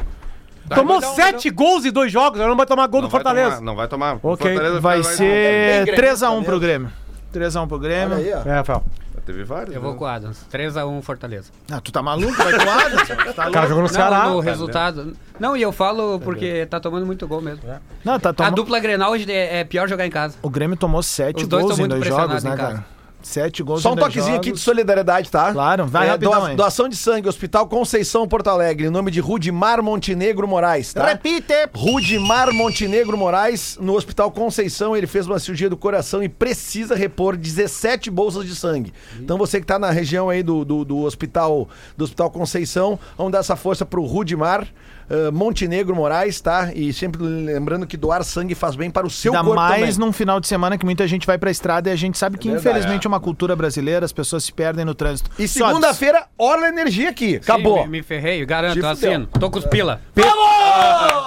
[0.75, 3.51] Tomou sete gols em dois jogos, agora não vai tomar gol do Não vai Fortaleza.
[3.57, 4.15] tomar, não vai tomar.
[4.23, 6.45] O Ok, Fortaleza Vai vai- ser Grêmio, 3 a 1 Fortaleza.
[6.51, 6.93] pro Grêmio.
[7.33, 8.17] 3x1 pro Grêmio.
[8.19, 8.49] Olha aí, ó.
[8.51, 8.85] É, Rafael.
[9.25, 9.75] Teve vários.
[9.75, 9.99] Eu vou né?
[9.99, 10.45] com o Adams.
[10.53, 11.51] 3x1 Fortaleza.
[11.71, 12.33] Ah, tu tá maluco?
[12.35, 13.09] Vai com o Adams?
[13.37, 13.69] Tá O cara louco?
[13.69, 14.25] jogou no Não, Ceará.
[14.29, 15.17] no resultado.
[15.39, 17.63] Não, e eu falo porque tá tomando muito gol mesmo.
[18.05, 18.55] Não, tá A tomando...
[18.57, 20.35] dupla Grenal hoje é é pior jogar em casa.
[20.43, 22.57] O Grêmio tomou sete Os dois gols tão em muito dois jogos, pressionados né, em
[22.57, 22.73] casa.
[22.75, 23.02] cara?
[23.23, 24.63] Sete gols Só um toquezinho aqui de jogos.
[24.63, 25.53] solidariedade, tá?
[25.53, 26.55] Claro, vai rapidão doa-.
[26.55, 31.07] Doação de sangue, Hospital Conceição Porto Alegre, em nome de Rudimar Montenegro Moraes, tá?
[31.07, 31.53] Repite!
[31.75, 37.37] Rudimar Montenegro Moraes, no Hospital Conceição, ele fez uma cirurgia do coração e precisa repor
[37.37, 38.93] 17 bolsas de sangue.
[39.19, 43.33] Então você que tá na região aí do, do, do hospital do Hospital Conceição, vamos
[43.33, 44.67] dar essa força pro Rudimar
[45.11, 46.71] eh, Montenegro Moraes, tá?
[46.75, 50.07] E sempre lembrando que doar sangue faz bem para o seu Ainda corpo mais também.
[50.07, 52.49] num final de semana que muita gente vai pra estrada e a gente sabe que,
[52.49, 52.69] verdade.
[52.69, 55.31] infelizmente, é uma cultura brasileira, as pessoas se perdem no trânsito.
[55.39, 57.37] E segunda-feira, Orla Energia aqui.
[57.37, 57.79] Acabou.
[57.79, 59.27] Sim, me, me ferrei, garanto, Te assino.
[59.39, 60.01] Tô com os pila.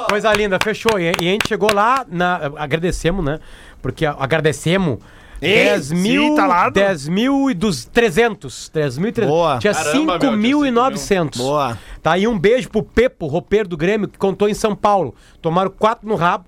[0.09, 0.99] Coisa linda, fechou.
[0.99, 3.39] E, e a gente chegou lá, na, agradecemos, né?
[3.81, 4.99] Porque agradecemos.
[5.39, 8.69] 10 mil, sim, tá lá, 10 mil e dos 300.
[8.69, 9.35] 3 mil e 300.
[9.35, 9.59] Boa.
[9.59, 11.37] Tinha Caramba, meu, 5.900.
[11.37, 11.77] Boa.
[12.01, 15.13] Tá aí um beijo pro Pepo, roupeiro do Grêmio, que contou em São Paulo.
[15.41, 16.45] Tomaram quatro no rabo,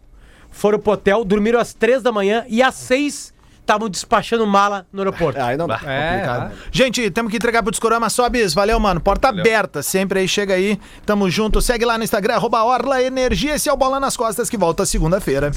[0.49, 3.33] foram pro hotel, dormiram às 3 da manhã e às 6
[3.67, 5.41] estavam despachando mala no aeroporto.
[5.41, 5.81] Aí não dá.
[5.85, 6.53] É, Complicado.
[6.71, 8.09] Gente, temos que entregar pro Discorama.
[8.09, 9.01] Sobes, valeu, mano.
[9.01, 10.79] Porta aberta, sempre aí, chega aí.
[11.05, 11.61] Tamo junto.
[11.61, 13.55] Segue lá no Instagram, arroba Orla Energia.
[13.55, 15.51] Esse é o Bola nas Costas, que volta segunda-feira.